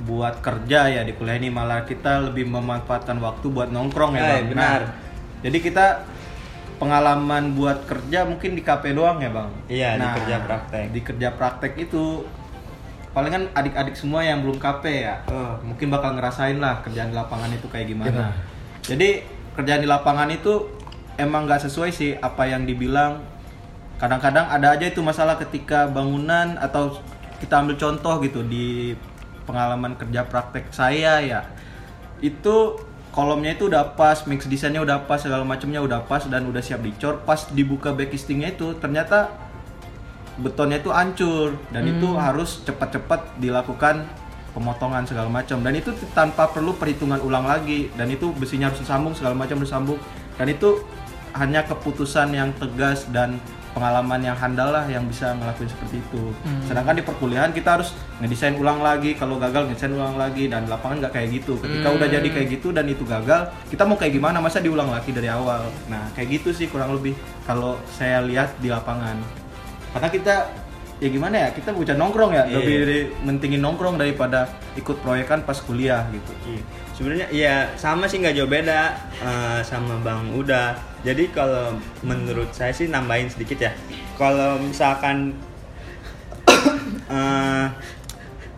[0.00, 4.26] buat kerja ya di kuliah ini malah kita lebih memanfaatkan waktu buat nongkrong ya Eh,
[4.26, 4.44] bang.
[4.48, 4.80] benar.
[4.80, 4.92] Nah,
[5.40, 5.86] jadi kita
[6.76, 9.50] pengalaman buat kerja mungkin di kafe doang ya bang.
[9.66, 10.84] Iya, di kerja praktek.
[10.90, 12.24] Di kerja praktek itu
[13.10, 17.50] palingan adik-adik semua yang belum kafe ya, eh, mungkin bakal ngerasain lah kerjaan di lapangan
[17.50, 18.08] itu kayak gimana.
[18.08, 18.32] Gimana?
[18.80, 19.08] Jadi
[19.52, 20.64] kerjaan di lapangan itu
[21.16, 23.20] emang nggak sesuai sih apa yang dibilang
[23.98, 26.96] kadang-kadang ada aja itu masalah ketika bangunan atau
[27.36, 28.96] kita ambil contoh gitu di
[29.50, 31.40] pengalaman kerja praktek saya ya.
[32.22, 32.78] Itu
[33.10, 36.86] kolomnya itu udah pas mix desainnya udah pas segala macamnya udah pas dan udah siap
[36.86, 37.18] dicor.
[37.26, 39.34] Pas dibuka backistingnya itu ternyata
[40.38, 44.06] betonnya itu hancur dan itu harus cepat-cepat dilakukan
[44.54, 45.58] pemotongan segala macam.
[45.66, 49.98] Dan itu tanpa perlu perhitungan ulang lagi dan itu besinya harus disambung segala macam disambung.
[50.38, 50.86] Dan itu
[51.34, 53.38] hanya keputusan yang tegas dan
[53.70, 56.34] pengalaman yang handal lah yang bisa ngelakuin seperti itu.
[56.42, 56.62] Hmm.
[56.66, 61.06] Sedangkan di perkuliahan kita harus ngedesain ulang lagi, kalau gagal ngedesain ulang lagi dan lapangan
[61.06, 61.54] nggak kayak gitu.
[61.58, 61.96] Ketika Hmm.
[61.98, 64.42] udah jadi kayak gitu dan itu gagal, kita mau kayak gimana?
[64.42, 65.66] Masa diulang lagi dari awal?
[65.86, 67.14] Nah kayak gitu sih kurang lebih
[67.46, 69.16] kalau saya lihat di lapangan.
[69.90, 70.34] Karena kita
[71.00, 72.54] ya gimana ya kita bocah nongkrong ya Iya.
[72.60, 74.44] lebih dari- mentingin nongkrong daripada
[74.76, 76.32] ikut proyekan pas kuliah gitu.
[76.46, 76.62] Iya.
[76.92, 80.76] Sebenarnya ya sama sih nggak jauh beda eh, sama Bang Uda.
[81.00, 81.72] Jadi kalau
[82.04, 83.72] menurut saya sih nambahin sedikit ya.
[84.14, 85.32] Kalau misalkan
[87.08, 87.66] eh,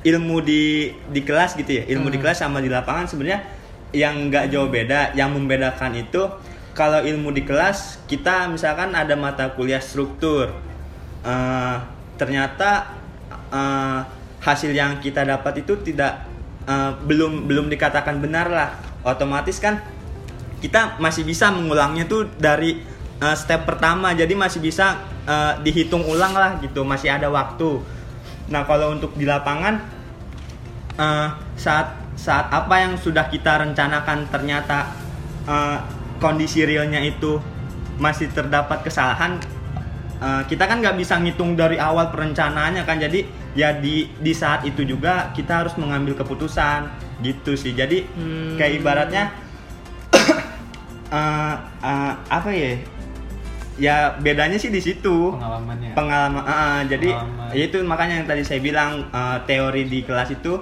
[0.03, 3.41] ilmu di di kelas gitu ya, ilmu di kelas sama di lapangan sebenarnya
[3.95, 5.15] yang nggak jauh beda.
[5.15, 6.23] Yang membedakan itu
[6.75, 10.51] kalau ilmu di kelas kita misalkan ada mata kuliah struktur.
[11.23, 11.77] Eh,
[12.23, 12.95] ternyata
[13.51, 14.01] eh,
[14.39, 16.23] hasil yang kita dapat itu tidak
[16.71, 18.71] eh, belum belum dikatakan benar lah.
[19.03, 19.83] Otomatis kan
[20.63, 22.79] kita masih bisa mengulangnya tuh dari
[23.19, 24.15] eh, step pertama.
[24.15, 26.87] Jadi masih bisa eh, dihitung ulang lah gitu.
[26.87, 27.83] Masih ada waktu.
[28.55, 29.83] Nah kalau untuk di lapangan
[30.95, 34.95] eh, saat saat apa yang sudah kita rencanakan ternyata
[35.51, 35.79] eh,
[36.23, 37.43] kondisi realnya itu
[37.99, 39.43] masih terdapat kesalahan
[40.23, 42.97] eh, kita kan nggak bisa ngitung dari awal perencanaannya kan.
[42.97, 46.87] Jadi ya di di saat itu juga kita harus mengambil keputusan.
[47.21, 47.75] Gitu sih.
[47.75, 48.55] Jadi Hmm.
[48.55, 49.35] kayak ibaratnya
[51.11, 52.73] eh, eh, apa ya?
[53.81, 55.33] Ya bedanya sih di situ.
[55.35, 55.91] Pengalamannya.
[55.97, 57.57] pengalaman ah, jadi Pengalaman.
[57.57, 60.61] ya itu makanya yang tadi saya bilang eh, teori di kelas itu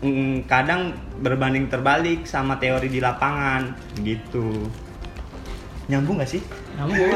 [0.00, 3.76] mm, kadang berbanding terbalik sama teori di lapangan.
[4.00, 4.66] Gitu.
[5.88, 6.42] Nyambung gak sih
[6.78, 7.10] Nyambung.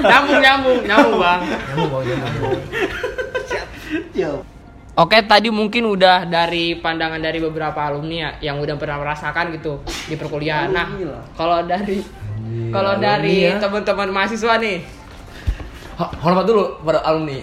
[0.00, 1.40] nyambung, nyambung, nyambung, Bang.
[1.42, 2.60] Nyambung, Bang, nyambung.
[4.94, 9.78] Oke, tadi mungkin udah dari pandangan dari beberapa alumni ya yang udah pernah merasakan gitu
[10.06, 10.70] di perkuliahan.
[10.70, 10.90] Nah,
[11.34, 12.02] kalau dari
[12.70, 13.58] kalau dari ya.
[13.58, 14.82] teman-teman mahasiswa nih,
[15.94, 17.38] Ho- Hormat dulu pada alumni.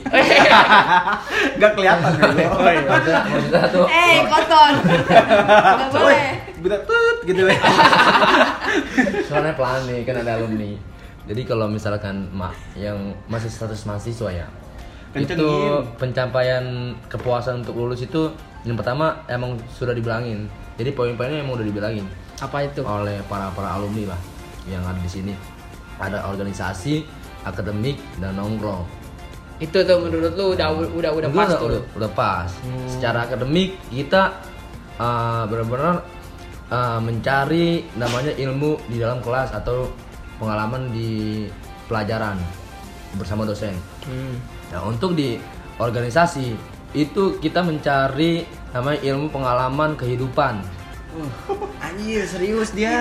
[1.56, 2.12] Gak kelihatan.
[2.12, 4.72] Maksudnya, maksudnya tuh Eh, kotor.
[5.76, 6.28] Nggak boleh.
[6.66, 7.54] Bisa tut gitu ya.
[9.30, 10.74] soalnya pelan nih kan ada alumni.
[11.26, 14.46] Jadi kalau misalkan ma yang masih status mahasiswa ya,
[15.14, 15.98] itu Kencengin.
[15.98, 16.66] pencapaian
[17.10, 18.30] kepuasan untuk lulus itu
[18.66, 20.46] yang pertama emang sudah dibilangin.
[20.76, 22.06] Jadi poin-poinnya emang udah dibilangin
[22.42, 22.84] apa itu?
[22.84, 24.20] oleh para para alumni lah
[24.68, 25.34] yang ada di sini.
[25.96, 27.06] Ada organisasi,
[27.48, 28.84] akademik dan nongkrong.
[29.64, 31.68] Itu tuh menurut lu udah udah udah Itu pas udah, tuh.
[31.72, 32.50] udah, udah pas.
[32.92, 34.36] Secara akademik kita
[35.00, 36.04] uh, benar-benar
[36.70, 39.90] uh, mencari namanya ilmu di dalam kelas atau
[40.38, 41.46] pengalaman di
[41.86, 42.38] pelajaran
[43.16, 43.74] bersama dosen.
[44.04, 44.36] Hmm.
[44.74, 45.40] Nah, untuk di
[45.80, 46.56] organisasi
[46.96, 50.60] itu kita mencari namanya ilmu pengalaman kehidupan.
[51.86, 52.92] anjir serius dia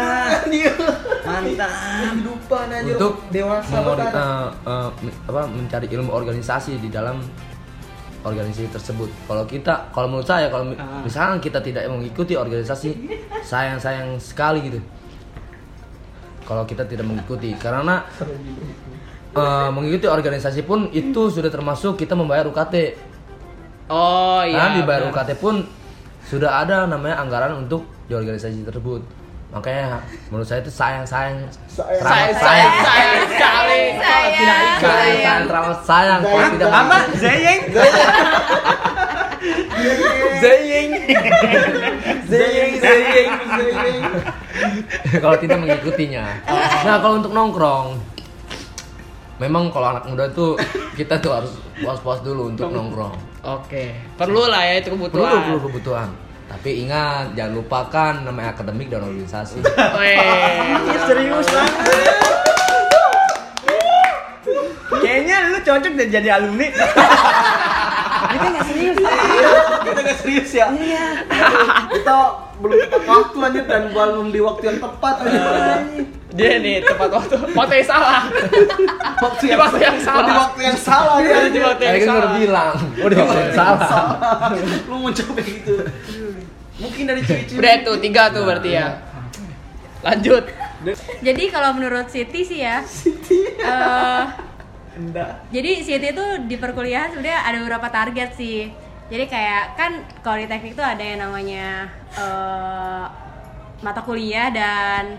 [1.27, 2.93] mantap Kehidupan aja.
[2.95, 4.89] untuk dewasa mengori- uh, uh,
[5.27, 7.19] apa, mencari ilmu organisasi di dalam
[8.25, 9.13] organisasi tersebut.
[9.29, 12.97] Kalau kita, kalau menurut saya, kalau mi- misalkan kita tidak mengikuti organisasi,
[13.45, 14.81] sayang sayang sekali gitu.
[16.45, 18.05] Kalau kita tidak mengikuti, karena
[19.37, 22.75] uh, mengikuti organisasi pun itu sudah termasuk kita membayar UKT.
[23.89, 24.57] Oh iya.
[24.57, 25.13] Karena dibayar benar.
[25.21, 25.55] UKT pun
[26.25, 29.24] sudah ada namanya anggaran untuk di organisasi tersebut.
[29.55, 30.03] Makanya
[30.35, 31.47] menurut saya itu sayang sayang.
[31.71, 33.23] Sayang, sayang, sayang.
[33.31, 33.83] sekali.
[34.03, 34.75] Kalau tidak sayang.
[34.75, 34.91] ikut.
[34.91, 35.43] sayang.
[35.47, 36.99] teramat sayang kalau tidak apa?
[37.23, 37.61] zeyeng
[40.43, 40.91] zeying?
[42.27, 42.71] Zeying.
[42.83, 44.03] Zeying zeying.
[45.23, 46.25] kalau tidak mengikutinya.
[46.83, 48.03] Nah kalau untuk nongkrong
[49.39, 50.59] memang kalau anak muda tuh
[50.99, 53.15] kita tuh harus puas-puas dulu untuk nongkrong.
[53.47, 55.43] Oke, perlu lah ya itu perlu kebutuhan.
[55.47, 59.59] perlu kebutuhan tapi ingat jangan lupakan namanya akademik dan organisasi
[59.99, 60.19] Weh,
[61.09, 61.73] serius banget
[65.01, 66.69] kayaknya lu cocok deh jadi alumni
[68.35, 70.67] Kita gak serius ya.
[70.75, 71.07] Iya.
[71.93, 72.17] Kita
[72.59, 75.43] belum tepat waktu lanjut dan belum di waktu yang tepat aja.
[76.35, 78.27] dia nih tepat waktu, waktu yang salah.
[79.23, 80.27] Waktu Di waktu yang salah.
[80.27, 81.37] Di waktu yang salah ya.
[81.47, 82.19] Di waktu yang Tadi kan salah.
[82.19, 84.51] udah bilang di waktu yang salah
[84.91, 85.75] Lu mau coba gitu.
[86.75, 87.59] Mungkin dari cewek-cewek.
[87.61, 88.89] Udah tuh tiga tuh berarti ya.
[90.05, 90.45] Lanjut.
[91.25, 92.85] Jadi kalau menurut Siti sih ya,
[93.57, 94.25] eh,
[95.49, 98.69] jadi Siti itu di perkuliahan sebenarnya ada beberapa target sih.
[99.09, 101.89] Jadi kayak kan kalau di teknik tuh ada yang namanya
[102.21, 103.05] eh,
[103.81, 105.17] mata kuliah dan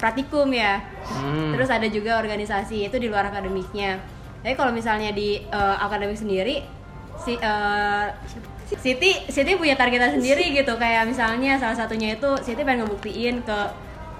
[0.00, 0.80] praktikum ya.
[1.04, 1.52] Hmm.
[1.52, 4.00] Terus ada juga organisasi itu di luar akademiknya.
[4.40, 6.64] Tapi kalau misalnya di eh, akademik sendiri,
[7.20, 7.36] si
[8.68, 10.76] Siti Siti punya targetan sendiri gitu.
[10.76, 13.58] Kayak misalnya salah satunya itu Siti pengen ngebuktiin ke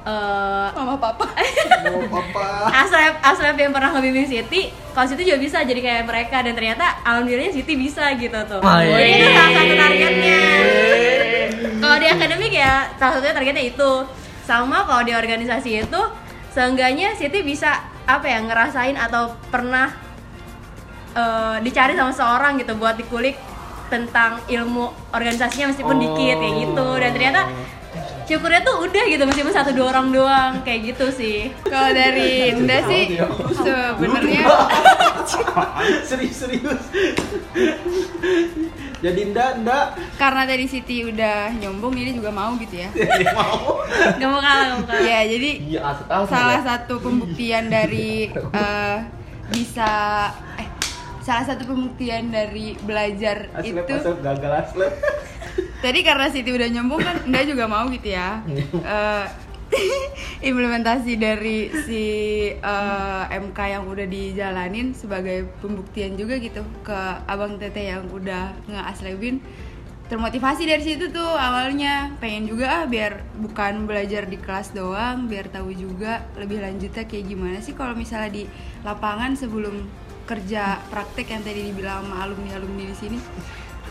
[0.09, 1.29] eh, Mama papa.
[1.93, 2.73] Mau apa?
[2.73, 7.01] aslep aslep yang pernah ngebimbing Siti kalau Siti juga bisa jadi kayak mereka dan ternyata
[7.05, 8.97] alhamdulillahnya Siti bisa gitu tuh Oh, iya.
[8.97, 10.41] Jadi itu salah satu targetnya
[11.83, 13.91] kalau di akademik ya salah satunya targetnya itu
[14.43, 16.01] sama kalau di organisasi itu
[16.53, 19.93] seenggaknya Siti bisa apa ya ngerasain atau pernah
[21.15, 23.37] eh, dicari sama seorang gitu buat dikulik
[23.88, 27.42] tentang ilmu organisasinya meskipun dikit kayak gitu dan ternyata
[28.29, 32.85] syukurnya tuh udah gitu meskipun satu dua orang doang kayak gitu sih Kalau dari Indah
[32.85, 33.16] sih
[33.57, 34.44] sebenarnya
[36.09, 36.81] Serius-serius.
[38.98, 39.87] Jadi ndak ndak
[40.18, 42.88] karena tadi Siti udah nyombong jadi juga mau gitu ya.
[43.38, 43.85] mau.
[44.16, 45.05] Gak mau kalah, gak mau kalah.
[45.05, 45.81] Ya, jadi Iya,
[46.27, 48.96] salah satu pembuktian dari eh,
[49.53, 49.92] bisa
[51.29, 53.95] salah satu pembuktian dari belajar Aslep itu.
[54.01, 54.93] aslep gagal aslep.
[55.85, 58.41] tadi karena Siti udah nyombong kan enggak juga mau gitu ya.
[58.88, 59.27] Eh,
[60.49, 62.05] implementasi dari si
[62.57, 69.45] eh, MK yang udah dijalanin sebagai pembuktian juga gitu ke abang teteh yang udah ngeaslebin
[70.09, 72.17] termotivasi dari situ tuh awalnya.
[72.17, 77.29] Pengen juga ah biar bukan belajar di kelas doang biar tahu juga lebih lanjutnya kayak
[77.29, 78.45] gimana sih kalau misalnya di
[78.81, 83.19] lapangan sebelum kerja praktek yang tadi dibilang sama alumni alumni di sini.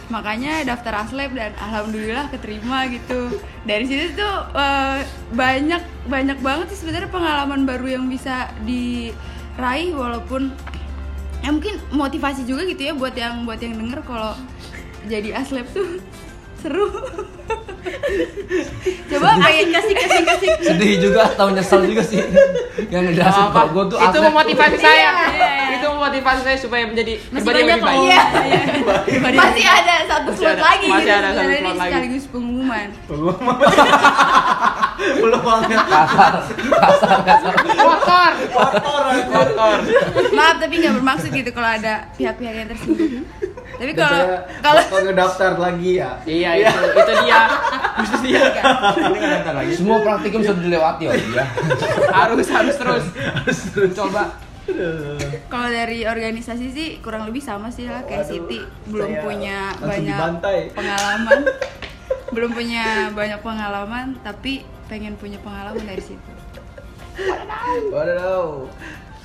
[0.08, 3.42] Makanya daftar aslep dan alhamdulillah keterima gitu.
[3.66, 5.02] Dari situ tuh eh,
[5.34, 10.54] banyak banyak banget sih sebenarnya pengalaman baru yang bisa diraih walaupun
[11.42, 14.38] ya mungkin motivasi juga gitu ya buat yang buat yang denger kalau
[15.10, 16.00] jadi aslep tuh
[16.62, 16.88] seru.
[19.12, 22.20] Coba pengen kasih kasih kasih sedih juga tahu nyesel juga sih?
[22.92, 25.12] Yang udah kalau gue tuh itu memotivasi saya.
[26.08, 26.16] Iya.
[26.18, 27.98] Itu memotivasi saya supaya menjadi Masih pribadi yang banyak lebih baik.
[27.98, 28.08] kok.
[28.08, 28.22] iya
[29.38, 31.82] masih ada satu Masih slot lagi masih gitu ada satu slot ini lagi.
[31.84, 33.38] sekaligus pengumuman Belum.
[34.98, 35.80] Belum banget.
[35.84, 36.34] kasar
[36.74, 38.32] kasar kasar Kotor.
[38.50, 39.30] Kotor aku.
[39.30, 39.78] Kotor.
[40.34, 43.26] maaf tapi nggak bermaksud gitu kalau ada pihak-pihak yang tersinggung
[43.78, 44.20] tapi kalau
[44.58, 46.10] kalau bakal ngedaftar lagi ya.
[46.24, 47.42] Iya itu itu dia.
[48.00, 48.42] Itu dia.
[48.98, 49.72] Ini datang lagi.
[49.76, 51.46] semua praktikum sudah dilewati oh iya
[52.10, 53.06] Harus harus terus.
[53.94, 54.34] Coba.
[55.48, 60.18] Kalau dari organisasi sih kurang lebih sama sih lah kayak Waduh, Siti belum punya banyak
[60.20, 60.60] dibantai.
[60.76, 61.40] pengalaman
[62.36, 66.32] belum punya banyak pengalaman tapi pengen punya pengalaman dari situ
[67.90, 68.70] Waduh.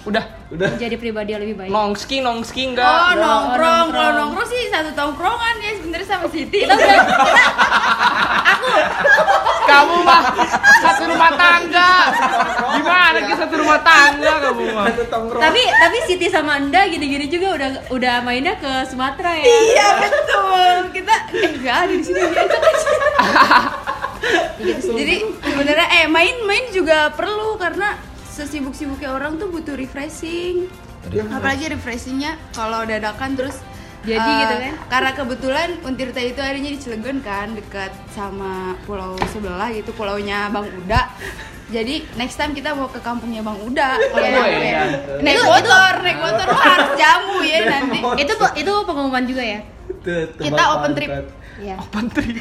[0.03, 0.25] Udah.
[0.51, 0.69] Udah.
[0.77, 1.71] Jadi pribadi yang lebih baik.
[1.71, 2.91] Nongski nongski oh enggak.
[3.17, 4.13] nongkrong kalau nongkrong.
[4.19, 6.99] nongkrong sih satu tongkrongan ya sebenarnya sama Siti Kita udah
[9.63, 10.23] Kamu mah
[10.83, 11.93] satu rumah tangga.
[12.77, 14.87] Gimana kita satu rumah tangga kamu mah?
[14.91, 15.43] Satu tongkrong.
[15.43, 19.45] tapi tapi Siti sama Anda gini-gini juga udah udah mainnya ke Sumatera ya.
[19.47, 22.59] iya betul kita eh nggak ada di sini aja
[24.93, 30.67] jadi sebenarnya eh main-main juga perlu karena sesibuk-sibuknya orang tuh butuh refreshing
[31.29, 33.61] apalagi refreshingnya kalau dadakan terus
[34.03, 34.75] Jadi eh, gitu kan?
[34.89, 40.67] karena kebetulan Untirta itu adanya di Cilegon kan dekat sama pulau sebelah gitu pulaunya Bang
[40.67, 41.07] Uda
[41.69, 44.59] jadi next time kita mau ke kampungnya Bang Uda kalau Oh, nyampe.
[44.59, 44.83] iya.
[45.19, 49.61] naik Itu- motor naik motor harus jamu ya nanti Itu itu pengumuman juga ya.
[50.05, 51.11] Kita open trip.
[51.61, 51.77] Iya.
[51.79, 52.37] Open trip.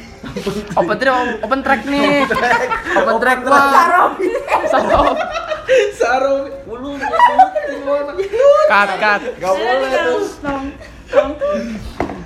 [0.73, 2.25] Open trip open track nih.
[2.97, 3.71] Open track bang.
[4.65, 5.15] Sarong.
[5.93, 8.11] Sarung bulu gimana?
[8.67, 9.21] Kat kat.
[9.37, 10.21] Gak boleh tuh.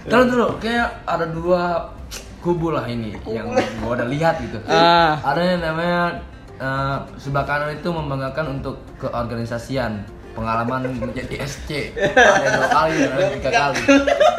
[0.05, 1.89] terus dulu kayak ada dua
[2.37, 3.49] kubu lah ini yang
[3.81, 5.17] gua udah lihat gitu Ah.
[5.25, 6.21] ada yang namanya
[6.61, 13.49] eh, sebelah kanan itu membanggakan untuk keorganisasian pengalaman menjadi SC ada dua kali ada tiga
[13.49, 13.81] kali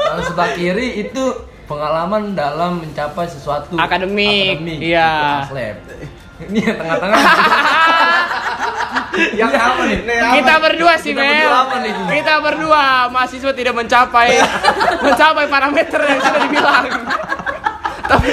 [0.06, 1.24] lalu sebelah kiri itu
[1.66, 5.42] pengalaman dalam mencapai sesuatu Akademik, akademik iya.
[6.46, 7.20] ini yang tengah-tengah
[9.40, 9.98] yang apa nih
[10.40, 11.32] Kita berdua sih Kita Mel.
[11.32, 11.92] berdua apa nih?
[12.20, 14.28] Kita berdua mahasiswa tidak mencapai
[15.06, 16.86] mencapai parameter yang sudah dibilang.
[18.06, 18.30] tapi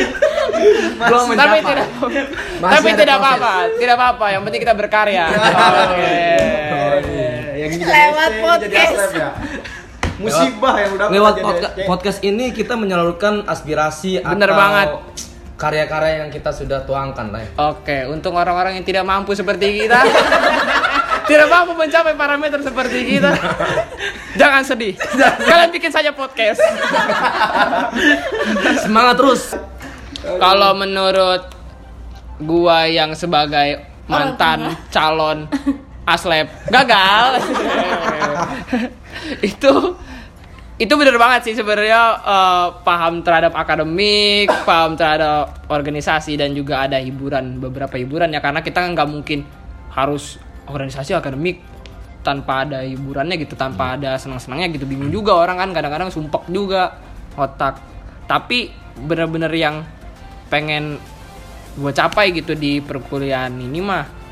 [1.01, 1.87] belum tapi mencapai tidak
[2.61, 4.25] Masih tapi tidak apa-apa, tidak apa-apa.
[4.31, 5.25] Yang penting kita berkarya.
[5.33, 6.13] Oke.
[6.71, 7.22] Oh, iya.
[7.63, 8.63] Yang jadi Lewat podcast.
[8.65, 9.29] jadi aslep ya.
[10.13, 14.87] Musibah yang udah lewat podca- podcast ini kita menyalurkan aspirasi Bener atau banget.
[15.55, 17.49] karya-karya yang kita sudah tuangkan lah ya.
[17.67, 20.05] Oke, untuk orang-orang yang tidak mampu seperti kita,
[21.29, 23.31] tidak mampu mencapai parameter seperti kita,
[24.39, 24.93] jangan sedih.
[25.39, 26.59] Kalian bikin saja podcast.
[28.83, 29.43] semangat terus
[30.21, 31.47] Kalau menurut
[32.37, 35.47] gua yang sebagai mantan calon
[36.03, 36.47] aslep.
[36.67, 37.43] Gagal,
[39.53, 39.71] itu
[40.81, 46.97] itu bener banget sih sebenarnya eh, paham terhadap akademik, paham terhadap organisasi dan juga ada
[46.99, 48.41] hiburan beberapa hiburan ya.
[48.43, 49.45] Karena kita nggak mungkin
[49.93, 51.61] harus organisasi akademik
[52.23, 54.89] tanpa ada hiburannya gitu, tanpa ada senang-senangnya gitu.
[54.89, 56.97] Bingung juga orang kan kadang-kadang sumpek juga
[57.37, 57.79] otak.
[58.25, 59.85] Tapi bener-bener yang
[60.49, 60.97] pengen
[61.73, 64.22] gue capai gitu di perkuliahan ini mah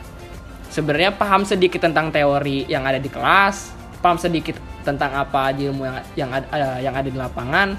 [0.72, 5.84] sebenarnya paham sedikit tentang teori yang ada di kelas, paham sedikit tentang apa aja ilmu
[5.86, 7.76] yang yang ada eh, yang ada di lapangan,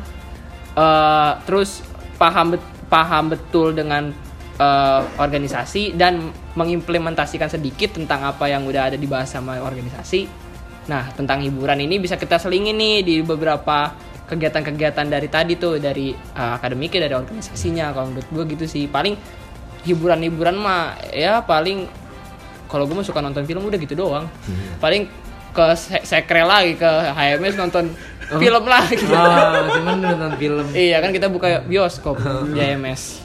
[0.76, 1.82] eh, terus
[2.20, 2.54] paham
[2.86, 4.12] paham betul dengan
[4.60, 10.28] eh, organisasi dan mengimplementasikan sedikit tentang apa yang udah ada dibahas sama organisasi.
[10.86, 13.94] Nah tentang hiburan ini bisa kita selingin nih di beberapa
[14.32, 17.92] kegiatan-kegiatan dari tadi tuh dari eh, akademiknya dari organisasinya.
[17.96, 18.84] Kalau menurut gue gitu sih.
[18.86, 19.16] Paling
[19.82, 21.90] hiburan-hiburan mah ya paling
[22.72, 24.24] kalau gue mah suka nonton film udah gitu doang.
[24.78, 25.04] Paling
[25.52, 27.92] ke se- sekre lagi ke HMS nonton
[28.32, 30.64] film lagi Ah, cuman nonton film.
[30.72, 32.16] iya kan kita buka bioskop
[32.48, 33.20] di HMS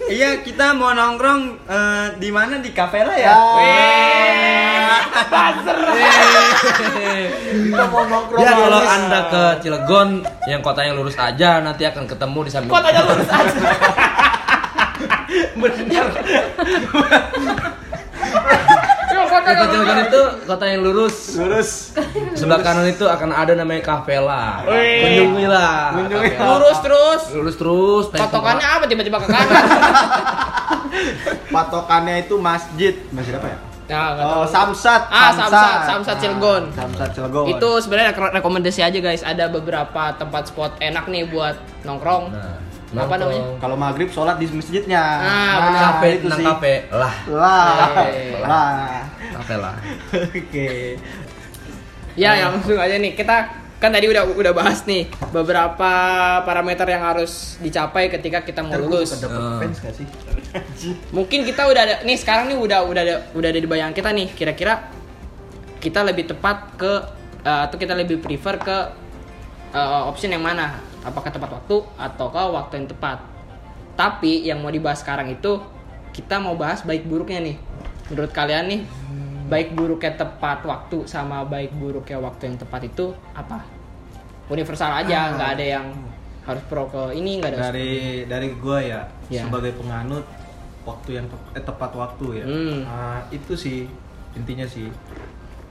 [0.00, 2.58] Iya, kita mau nongkrong eh, di mana?
[2.58, 3.34] Di kafe lah ya.
[7.44, 8.40] Kita mau nongkrong.
[8.40, 10.08] Ya kalau anda ke Cilegon
[10.46, 12.72] yang kotanya lurus aja nanti akan ketemu di samping.
[12.72, 13.58] kotanya lurus aja.
[15.58, 16.02] Kotanya
[19.48, 21.16] Kota lurus Cilegon itu kota yang lurus.
[21.34, 21.70] Lurus.
[22.32, 24.60] Sebelah kanan itu akan ada namanya kafe lah.
[24.62, 25.24] Wih.
[25.24, 25.46] Kunjungi
[26.38, 28.04] lurus terus Lurus terus.
[28.10, 29.64] patokannya apa tiba-tiba ke kanan
[31.50, 32.94] Patokannya itu masjid.
[33.10, 33.58] Masjid apa ya?
[33.88, 34.44] nah, Oh.
[34.44, 35.08] Samsat.
[35.08, 36.62] Ah, Samsat, Samsat Ah, Cilegon.
[36.70, 37.44] Samsat Cilegon.
[37.48, 42.60] itu sebenarnya re- rekomendasi aja guys ada beberapa tempat spot enak nih buat nongkrong Nah,
[42.88, 43.42] Apa namanya?
[43.60, 44.96] kalau maghrib sholat di masjidnya.
[44.96, 46.40] Ah, Nah, Kafe, itu sih.
[46.40, 47.14] kafe lah.
[47.28, 48.08] Lah.
[48.08, 48.40] Eh.
[48.40, 49.04] Lah.
[49.36, 49.74] Kafe lah.
[50.08, 50.96] Oke.
[52.16, 53.12] Ya, yang langsung aja nih.
[53.12, 53.36] Kita
[53.78, 55.92] kan tadi udah udah bahas nih beberapa
[56.42, 59.14] parameter yang harus dicapai ketika kita mau lulus.
[59.14, 60.08] Sih?
[61.16, 64.10] Mungkin kita udah ada nih sekarang nih udah udah ada udah ada di bayangan kita
[64.10, 64.32] nih.
[64.32, 64.88] Kira-kira
[65.78, 66.92] kita lebih tepat ke
[67.44, 68.76] eh, atau kita lebih prefer ke
[69.70, 70.80] eh, option yang mana?
[71.02, 73.18] Apakah tepat waktu ataukah waktu yang tepat?
[73.94, 75.58] Tapi yang mau dibahas sekarang itu
[76.10, 77.56] kita mau bahas baik buruknya nih.
[78.10, 78.80] Menurut kalian nih
[79.48, 83.62] baik buruknya tepat waktu sama baik buruknya waktu yang tepat itu apa?
[84.48, 85.86] Universal aja, nggak ada yang
[86.48, 87.68] harus pro ke ini nggak ada.
[87.70, 89.44] Dari dari gua ya, Ya.
[89.44, 90.24] sebagai penganut
[90.88, 92.46] waktu yang tep- eh, tepat waktu ya.
[92.48, 92.80] Hmm.
[92.88, 93.84] Ah, itu sih
[94.32, 94.88] intinya sih.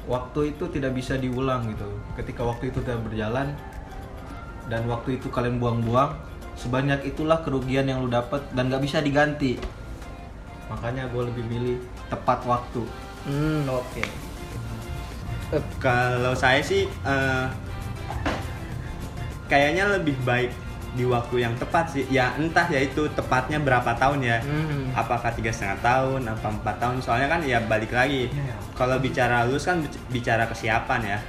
[0.06, 1.90] Waktu itu tidak bisa diulang gitu.
[2.16, 3.52] Ketika waktu itu tidak berjalan
[4.68, 6.16] dan waktu itu kalian buang-buang,
[6.60, 9.56] sebanyak itulah kerugian yang lu dapat dan nggak bisa diganti.
[10.68, 11.78] Makanya gue lebih milih
[12.12, 12.84] tepat waktu.
[13.24, 14.04] Hmm, oke.
[15.80, 17.46] Kalau saya sih eh,
[19.48, 20.52] kayaknya lebih baik
[20.98, 22.04] di waktu yang tepat sih.
[22.12, 24.44] Ya entah ya itu tepatnya berapa tahun ya.
[24.44, 24.92] Hmm.
[24.92, 27.00] Apakah tiga setengah tahun, apa empat tahun?
[27.00, 28.28] Soalnya kan ya balik lagi.
[28.28, 28.56] Iya, iya.
[28.76, 31.20] Kalau bicara lulus kan bic- bicara kesiapan ya.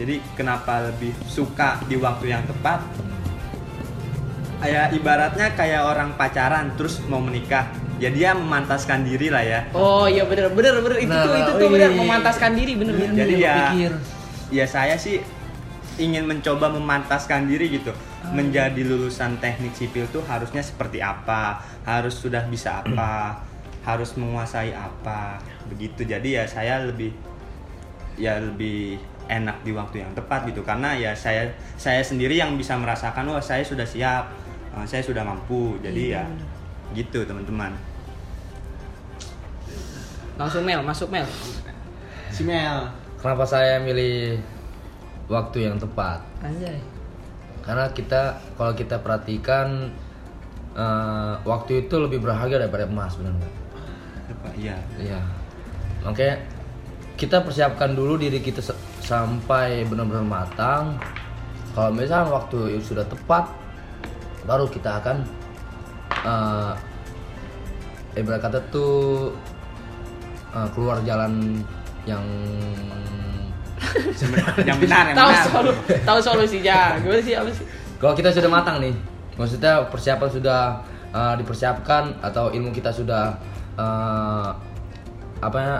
[0.00, 2.80] Jadi kenapa lebih suka di waktu yang tepat?
[4.60, 7.68] Ya ibaratnya kayak orang pacaran terus mau menikah.
[7.96, 9.60] Ya dia memantaskan diri lah ya.
[9.72, 11.98] Oh iya bener bener bener itu Nah, tuh itu tuh bener wih.
[12.00, 13.12] memantaskan diri bener bener.
[13.14, 13.92] Jadi Iya, ya pikir.
[14.50, 15.20] ya saya sih
[15.96, 17.92] ingin mencoba memantaskan diri gitu
[18.26, 23.36] menjadi lulusan teknik sipil tuh harusnya seperti apa harus sudah bisa apa
[23.82, 25.36] harus menguasai apa
[25.68, 27.12] begitu jadi ya saya lebih
[28.16, 28.96] ya lebih
[29.30, 31.46] enak di waktu yang tepat gitu karena ya saya
[31.78, 34.26] saya sendiri yang bisa merasakan wah saya sudah siap
[34.74, 36.24] eh, saya sudah mampu jadi ya
[36.90, 37.70] gitu teman-teman
[40.34, 41.28] Langsung Mel masuk Mel.
[42.32, 42.88] Si Mel.
[43.20, 44.40] Kenapa saya milih
[45.28, 46.24] waktu yang tepat?
[46.40, 46.80] Anjay.
[47.60, 49.92] Karena kita kalau kita perhatikan
[50.72, 53.54] eh, waktu itu lebih berharga daripada emas benar nggak?
[54.56, 55.20] Iya Iya.
[56.00, 56.40] Makanya
[57.20, 61.00] kita persiapkan dulu diri kita se- sampai benar-benar matang.
[61.74, 63.48] Kalau misalnya waktu itu sudah tepat,
[64.44, 65.16] baru kita akan
[66.20, 66.72] eh
[68.18, 69.30] ibarat kata tuh
[70.52, 71.62] eh, keluar jalan
[72.04, 72.24] yang
[74.68, 75.72] yang benar yang Tahu solu
[76.04, 77.00] tahu solusinya.
[77.00, 77.66] Gimana sih apa sih?
[78.00, 78.96] kalau kita sudah matang nih,
[79.36, 80.60] maksudnya persiapan sudah
[81.12, 83.36] eh, dipersiapkan atau ilmu kita sudah
[83.76, 84.48] eh,
[85.40, 85.76] apa ya,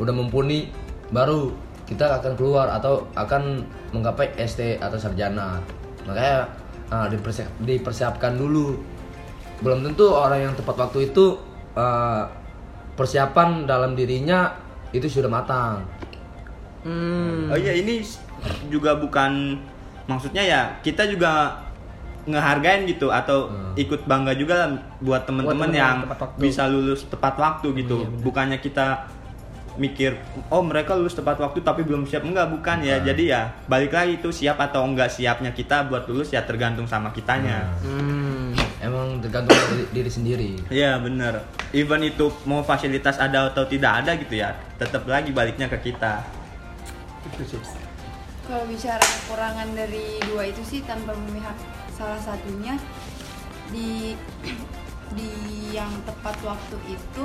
[0.00, 0.72] udah mumpuni,
[1.12, 1.52] baru
[1.92, 5.60] kita akan keluar atau akan menggapai ST atau sarjana.
[6.02, 6.48] Makanya
[6.88, 8.80] eh, dipersiap- dipersiapkan dulu.
[9.60, 11.36] Belum tentu orang yang tepat waktu itu
[11.72, 12.22] eh,
[12.92, 14.52] persiapan dalam dirinya
[14.90, 15.84] itu sudah matang.
[16.82, 17.46] Hmm.
[17.46, 18.02] Oh iya ini
[18.66, 19.54] juga bukan
[20.04, 21.54] maksudnya ya kita juga
[22.22, 23.74] ngehargain gitu atau Hmm.
[23.74, 24.68] ikut bangga juga lah
[24.98, 26.38] buat teman-teman temen-temen yang tepat waktu.
[26.38, 28.20] bisa lulus tepat waktu gitu Iya, bener.
[28.20, 28.86] bukannya kita
[29.80, 30.20] mikir
[30.52, 32.24] oh mereka lulus tepat waktu tapi belum siap.
[32.24, 33.00] Enggak bukan ya.
[33.00, 33.06] Bukan.
[33.08, 37.12] jadi ya balik lagi itu siap atau enggak siapnya kita buat lulus ya tergantung sama
[37.14, 37.68] kitanya.
[37.84, 38.52] Hmm.
[38.82, 40.50] Emang tergantung dari diri sendiri.
[40.68, 41.46] Iya bener.
[41.70, 46.20] Even itu mau fasilitas ada atau tidak ada gitu ya Tetap lagi baliknya ke kita.
[48.42, 51.54] Kalau bicara kekurangan dari dua itu sih tanpa memihak
[51.94, 52.74] salah satunya
[53.70, 54.18] di
[55.16, 55.30] di
[55.72, 57.24] yang tepat waktu itu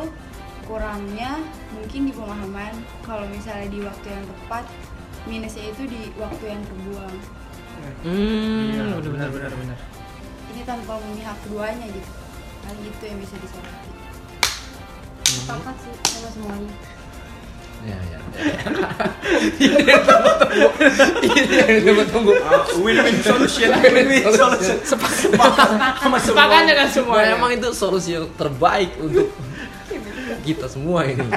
[0.67, 1.39] kurangnya
[1.71, 4.65] mungkin di pemahaman kalau misalnya di waktu yang tepat
[5.23, 7.15] minusnya itu di waktu yang terbuang
[8.03, 9.77] Hmm, Iya, benar benar benar benar.
[10.51, 12.11] ini tanpa memihak keduanya gitu
[12.65, 13.89] hal itu yang bisa disoroti
[15.23, 16.75] sepakat sih sama semuanya
[17.77, 18.17] Ya, ya.
[19.61, 20.67] Ini yang tunggu-tunggu.
[21.21, 22.33] Ini yang tunggu-tunggu.
[22.81, 24.77] Win-win solution Win-win solution.
[24.81, 27.21] Sepakat dengan semua.
[27.21, 29.29] Nah, emang itu solusi yang terbaik untuk
[30.47, 31.27] kita semua ini.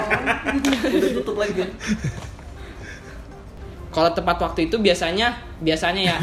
[0.94, 1.66] Udah tutup lagi.
[3.90, 6.18] Kalau tepat waktu itu biasanya biasanya ya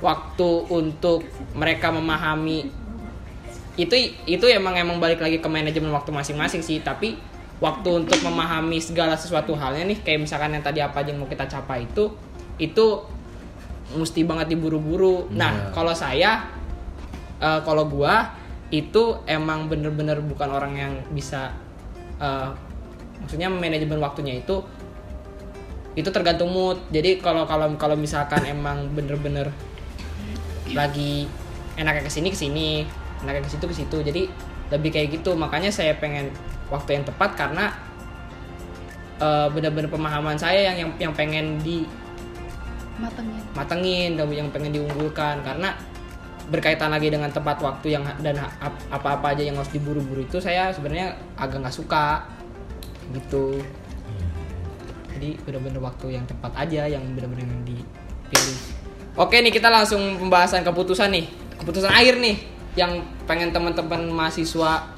[0.00, 2.72] waktu untuk mereka memahami
[3.76, 3.94] itu
[4.28, 7.16] itu emang emang balik lagi ke manajemen waktu masing-masing sih tapi
[7.62, 11.30] waktu untuk memahami segala sesuatu halnya nih kayak misalkan yang tadi apa aja yang mau
[11.30, 12.12] kita capai itu
[12.60, 12.86] itu
[13.96, 15.72] mesti banget diburu-buru nah Iya.
[15.72, 16.30] kalau saya
[17.40, 18.34] eh, kalau gua
[18.72, 21.52] itu emang bener-bener bukan orang yang bisa
[22.22, 22.48] eh,
[23.22, 24.62] maksudnya manajemen waktunya itu
[25.92, 26.80] itu tergantung mood.
[26.88, 29.52] Jadi kalau kalau kalau misalkan emang bener-bener
[30.72, 31.28] lagi
[31.76, 32.68] enaknya ke sini ke sini
[33.20, 34.22] enaknya ke situ ke situ jadi
[34.72, 35.36] lebih kayak gitu.
[35.36, 36.32] Makanya saya pengen
[36.72, 37.74] waktu yang tepat karena
[39.20, 41.84] eh, bener-bener pemahaman saya yang yang yang pengen di
[43.52, 44.16] matengin.
[44.16, 45.44] dan yang pengen diunggulkan.
[45.44, 45.76] Karena
[46.52, 48.36] berkaitan lagi dengan tepat waktu yang dan
[48.92, 52.28] apa-apa aja yang harus diburu-buru itu saya sebenarnya agak nggak suka
[53.16, 53.56] gitu
[55.16, 58.58] jadi bener-bener waktu yang tepat aja yang bener-bener yang dipilih
[59.16, 61.26] oke nih kita langsung pembahasan keputusan nih
[61.56, 62.36] keputusan akhir nih
[62.76, 64.92] yang pengen teman-teman mahasiswa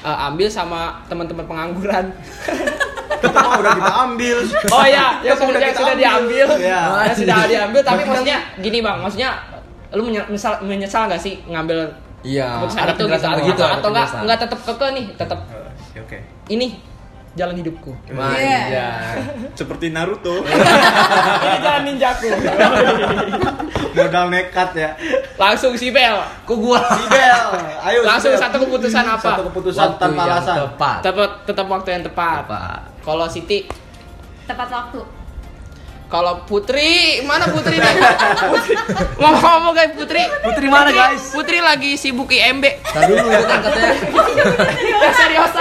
[0.00, 2.08] eh, ambil sama teman-teman pengangguran
[3.20, 4.36] Pertama udah kita ambil.
[4.72, 6.00] Oh iya, yang sudah, udah yang kita sudah ambil.
[6.00, 6.80] diambil, Iya.
[7.04, 7.80] yang sudah diambil.
[7.84, 9.30] Tapi maksudnya gini bang, maksudnya
[9.92, 13.52] lu menye- menyesal, menyesal gak sih ngambil Iya, keputusan ada itu gitu, atau, begitu.
[13.56, 14.22] atau, ada atau nggak penjelasan.
[14.22, 15.38] nggak tetap keke nih, tetap
[15.90, 16.18] Oke, Oke.
[16.48, 16.66] ini
[17.32, 17.92] jalan hidupku.
[18.10, 18.88] Manja.
[19.58, 22.28] Seperti Naruto ini jalan ninjaku.
[23.90, 24.90] Modal nekat ya.
[25.34, 26.14] Langsung si Bel,
[26.44, 27.42] Kok gua Sibel,
[27.82, 28.00] ayo.
[28.02, 28.42] langsung Sibel.
[28.44, 29.18] satu keputusan apa?
[29.24, 30.56] Satu keputusan Waktu tanpa alasan.
[30.64, 30.96] Tepat.
[31.02, 32.36] Tetap tetap waktu yang tepat.
[32.44, 32.80] Tepat.
[33.00, 33.66] Kalau Siti,
[34.44, 35.00] tepat waktu
[36.10, 37.94] kalau Putri, mana Putri nih?
[38.50, 38.74] Putri.
[39.14, 40.26] Ngomong-ngomong guys, Putri.
[40.42, 41.30] Putri mana, guys?
[41.30, 42.66] Putri lagi sibuk IMB.
[42.82, 43.94] Tadi dulu itu kan katanya
[44.74, 45.52] Ya serius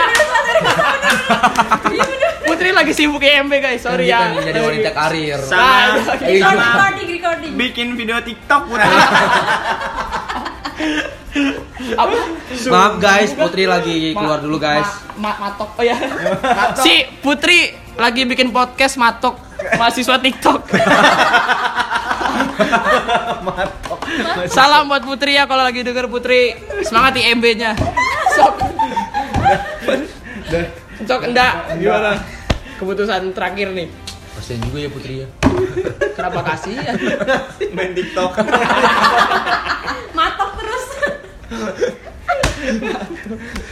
[2.50, 4.34] Putri lagi sibuk IMB guys, sorry ya.
[4.34, 5.38] kan jadi wanita karir.
[5.38, 8.90] Sama sama recording recording bikin video TikTok Putri.
[11.94, 12.16] Apa?
[12.74, 14.90] Maaf guys, Putri lagi keluar dulu guys.
[15.14, 15.78] Ma, ma- matok.
[15.78, 15.94] Oh ya.
[16.82, 17.70] si Putri
[18.02, 20.62] lagi bikin podcast matok mahasiswa TikTok.
[24.50, 26.56] Salam buat Putri ya kalau lagi denger Putri.
[26.84, 27.76] Semangat IMB-nya.
[28.36, 28.56] Sok.
[31.06, 32.20] Sok enggak gimana?
[32.80, 33.88] Keputusan terakhir nih.
[34.40, 35.28] Kasian juga ya Putri ya.
[36.16, 36.76] Kenapa kasih?
[37.76, 38.32] Main TikTok.
[40.16, 40.86] matok terus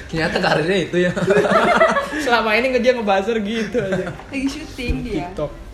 [0.08, 1.12] Ternyata karirnya itu ya.
[2.24, 4.12] Selama ini dia ngebuzzer gitu aja.
[4.32, 5.67] lagi syuting dia TikTok.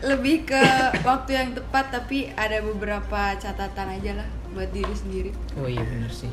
[0.00, 0.62] Lebih ke
[1.04, 5.30] waktu yang tepat tapi ada beberapa catatan aja lah buat diri sendiri
[5.60, 6.32] Oh iya bener sih.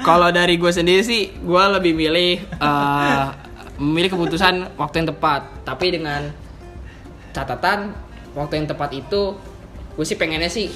[0.00, 3.24] Kalau dari gue sendiri sih, gue lebih milih eh,
[3.76, 5.68] memilih keputusan waktu yang tepat.
[5.68, 6.32] Tapi dengan
[7.36, 7.92] catatan
[8.32, 9.36] waktu yang tepat itu,
[9.92, 10.72] gue sih pengennya sih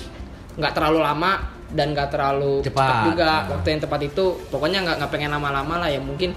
[0.61, 1.41] nggak terlalu lama
[1.73, 2.77] dan nggak terlalu Cepat.
[2.77, 3.31] cepat juga.
[3.33, 3.49] Nah.
[3.57, 6.37] Waktu yang tepat itu, pokoknya nggak nggak pengen lama-lama lah ya mungkin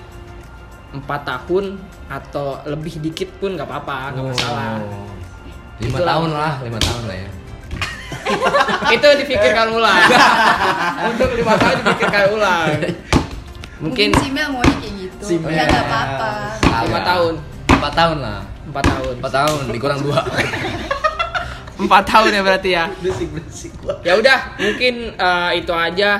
[0.93, 4.77] empat tahun atau lebih dikit pun nggak apa-apa, nggak masalah.
[5.75, 6.07] Lima Itulah.
[6.07, 7.29] tahun lah, lima tahun lah ya.
[8.95, 9.99] itu dipikirkan ulang
[11.11, 12.93] untuk lima tahun dipikirkan ulang mungkin
[13.81, 15.51] mungkin si Mel maunya kayak gitu Si Mel.
[15.51, 16.29] ya nggak apa-apa
[16.83, 17.33] lima tahun
[17.73, 18.39] Empat tahun lah.
[18.63, 20.19] empat tahun Empat tahun dikurang dua.
[21.83, 23.99] empat tahun ya berarti ya Berisik berisik gua.
[24.01, 26.11] ya udah mungkin eh, itu aja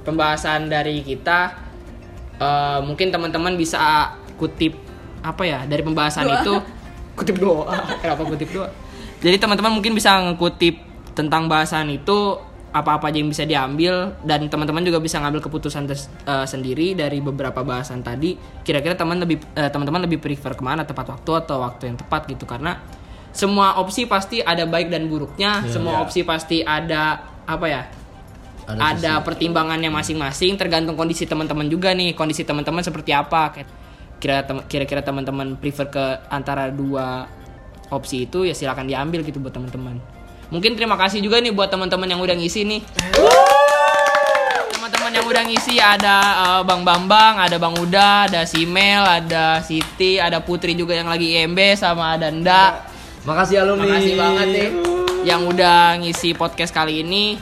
[0.00, 1.66] pembahasan dari kita
[2.38, 4.78] Eh, mungkin teman-teman bisa kutip
[5.18, 6.54] apa ya dari pembahasan itu
[7.18, 8.70] kutip doa kenapa kutip doa
[9.18, 10.78] jadi teman-teman mungkin bisa ngekutip
[11.18, 12.38] tentang bahasan itu
[12.68, 17.18] apa-apa aja yang bisa diambil dan teman-teman juga bisa ngambil keputusan tes- eh, sendiri dari
[17.18, 18.36] beberapa bahasan tadi.
[18.62, 20.84] Kira-kira teman lebih eh, teman-teman lebih prefer ke mana?
[20.84, 22.44] Tepat waktu atau waktu yang tepat gitu?
[22.44, 22.76] Karena
[23.32, 27.82] semua opsi pasti ada baik dan buruknya, semua opsi pasti ada apa ya?
[28.68, 30.60] Ada Ada, pertimbangannya masing-masing.
[30.60, 33.48] Tergantung kondisi teman-teman juga nih, kondisi teman-teman seperti apa.
[33.56, 33.68] Kayak
[34.18, 37.30] Kira kira-kira teman-teman prefer ke antara dua
[37.88, 39.98] opsi itu ya silakan diambil gitu buat teman-teman.
[40.48, 42.80] Mungkin terima kasih juga nih buat teman-teman yang udah ngisi nih.
[44.72, 50.16] Teman-teman yang udah ngisi ada eh, Bang Bambang, ada Bang Uda, ada Simel, ada Siti,
[50.16, 52.80] ada Putri juga yang lagi IMB sama ada Nda.
[53.28, 53.86] Makasih alumni.
[53.92, 54.68] Makasih banget nih
[55.28, 57.36] yang udah ngisi podcast kali ini.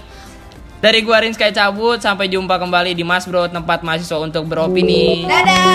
[0.77, 5.25] Dari gua Rinska cabut sampai jumpa kembali di Mas Bro tempat mahasiswa untuk beropini.
[5.25, 5.75] Dadah.